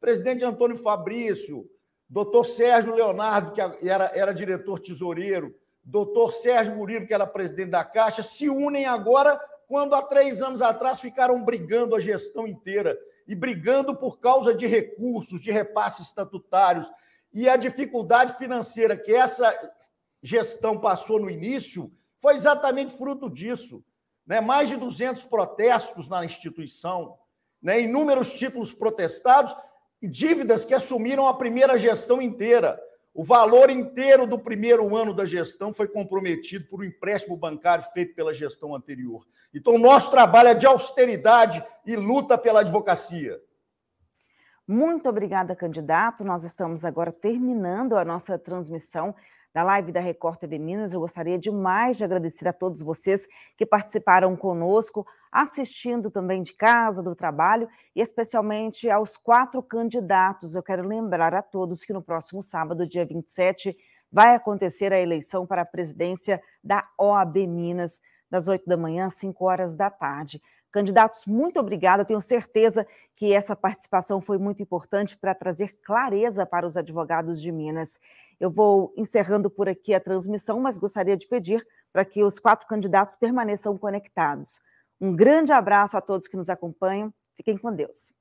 presidente 0.00 0.44
Antônio 0.44 0.76
Fabrício, 0.76 1.68
doutor 2.12 2.44
Sérgio 2.44 2.94
Leonardo, 2.94 3.52
que 3.52 3.88
era, 3.88 4.12
era 4.14 4.34
diretor 4.34 4.78
tesoureiro, 4.78 5.58
doutor 5.82 6.34
Sérgio 6.34 6.76
Murilo, 6.76 7.06
que 7.06 7.14
era 7.14 7.26
presidente 7.26 7.70
da 7.70 7.82
Caixa, 7.82 8.22
se 8.22 8.50
unem 8.50 8.84
agora 8.84 9.40
quando 9.66 9.94
há 9.94 10.02
três 10.02 10.42
anos 10.42 10.60
atrás 10.60 11.00
ficaram 11.00 11.42
brigando 11.42 11.96
a 11.96 12.00
gestão 12.00 12.46
inteira 12.46 12.98
e 13.26 13.34
brigando 13.34 13.96
por 13.96 14.20
causa 14.20 14.54
de 14.54 14.66
recursos, 14.66 15.40
de 15.40 15.50
repasses 15.50 16.08
estatutários 16.08 16.86
e 17.32 17.48
a 17.48 17.56
dificuldade 17.56 18.36
financeira 18.36 18.94
que 18.94 19.14
essa 19.14 19.50
gestão 20.22 20.78
passou 20.78 21.18
no 21.18 21.30
início 21.30 21.90
foi 22.20 22.34
exatamente 22.34 22.94
fruto 22.98 23.30
disso. 23.30 23.82
Né? 24.26 24.38
Mais 24.38 24.68
de 24.68 24.76
200 24.76 25.24
protestos 25.24 26.10
na 26.10 26.26
instituição, 26.26 27.16
né? 27.62 27.80
inúmeros 27.80 28.34
títulos 28.34 28.70
protestados 28.74 29.56
dívidas 30.08 30.64
que 30.64 30.74
assumiram 30.74 31.26
a 31.26 31.34
primeira 31.34 31.78
gestão 31.78 32.20
inteira. 32.20 32.80
O 33.14 33.22
valor 33.22 33.70
inteiro 33.70 34.26
do 34.26 34.38
primeiro 34.38 34.96
ano 34.96 35.12
da 35.12 35.24
gestão 35.24 35.72
foi 35.72 35.86
comprometido 35.86 36.66
por 36.68 36.80
um 36.80 36.84
empréstimo 36.84 37.36
bancário 37.36 37.84
feito 37.92 38.14
pela 38.14 38.32
gestão 38.32 38.74
anterior. 38.74 39.26
Então, 39.54 39.76
nosso 39.78 40.10
trabalho 40.10 40.48
é 40.48 40.54
de 40.54 40.66
austeridade 40.66 41.62
e 41.84 41.94
luta 41.94 42.38
pela 42.38 42.60
advocacia. 42.60 43.38
Muito 44.66 45.08
obrigada, 45.08 45.54
candidato. 45.54 46.24
Nós 46.24 46.44
estamos 46.44 46.84
agora 46.84 47.12
terminando 47.12 47.96
a 47.96 48.04
nossa 48.04 48.38
transmissão 48.38 49.14
da 49.52 49.62
live 49.62 49.92
da 49.92 50.00
Record 50.00 50.38
TV 50.38 50.58
Minas. 50.58 50.92
Eu 50.92 51.00
gostaria 51.00 51.38
demais 51.38 51.96
de 51.96 52.04
agradecer 52.04 52.48
a 52.48 52.52
todos 52.52 52.80
vocês 52.82 53.26
que 53.56 53.66
participaram 53.66 54.34
conosco, 54.36 55.06
assistindo 55.30 56.10
também 56.10 56.42
de 56.42 56.52
casa, 56.52 57.02
do 57.02 57.14
trabalho, 57.14 57.68
e 57.94 58.00
especialmente 58.00 58.88
aos 58.88 59.16
quatro 59.16 59.62
candidatos. 59.62 60.54
Eu 60.54 60.62
quero 60.62 60.86
lembrar 60.86 61.34
a 61.34 61.42
todos 61.42 61.84
que 61.84 61.92
no 61.92 62.02
próximo 62.02 62.42
sábado, 62.42 62.86
dia 62.86 63.04
27, 63.04 63.76
vai 64.10 64.34
acontecer 64.34 64.92
a 64.92 65.00
eleição 65.00 65.46
para 65.46 65.62
a 65.62 65.66
presidência 65.66 66.42
da 66.62 66.86
OAB 66.98 67.46
Minas 67.46 68.00
das 68.30 68.48
8 68.48 68.66
da 68.66 68.78
manhã 68.78 69.06
às 69.06 69.16
5 69.16 69.44
horas 69.44 69.76
da 69.76 69.90
tarde. 69.90 70.42
Candidatos, 70.72 71.26
muito 71.26 71.60
obrigada. 71.60 72.04
Tenho 72.04 72.20
certeza 72.20 72.86
que 73.14 73.32
essa 73.32 73.54
participação 73.54 74.22
foi 74.22 74.38
muito 74.38 74.62
importante 74.62 75.18
para 75.18 75.34
trazer 75.34 75.76
clareza 75.84 76.46
para 76.46 76.66
os 76.66 76.78
advogados 76.78 77.40
de 77.40 77.52
Minas. 77.52 78.00
Eu 78.40 78.50
vou 78.50 78.92
encerrando 78.96 79.50
por 79.50 79.68
aqui 79.68 79.94
a 79.94 80.00
transmissão, 80.00 80.58
mas 80.58 80.78
gostaria 80.78 81.16
de 81.16 81.28
pedir 81.28 81.64
para 81.92 82.04
que 82.06 82.24
os 82.24 82.38
quatro 82.38 82.66
candidatos 82.66 83.14
permaneçam 83.16 83.76
conectados. 83.76 84.62
Um 84.98 85.14
grande 85.14 85.52
abraço 85.52 85.96
a 85.96 86.00
todos 86.00 86.26
que 86.26 86.36
nos 86.36 86.48
acompanham. 86.48 87.12
Fiquem 87.34 87.58
com 87.58 87.70
Deus. 87.70 88.14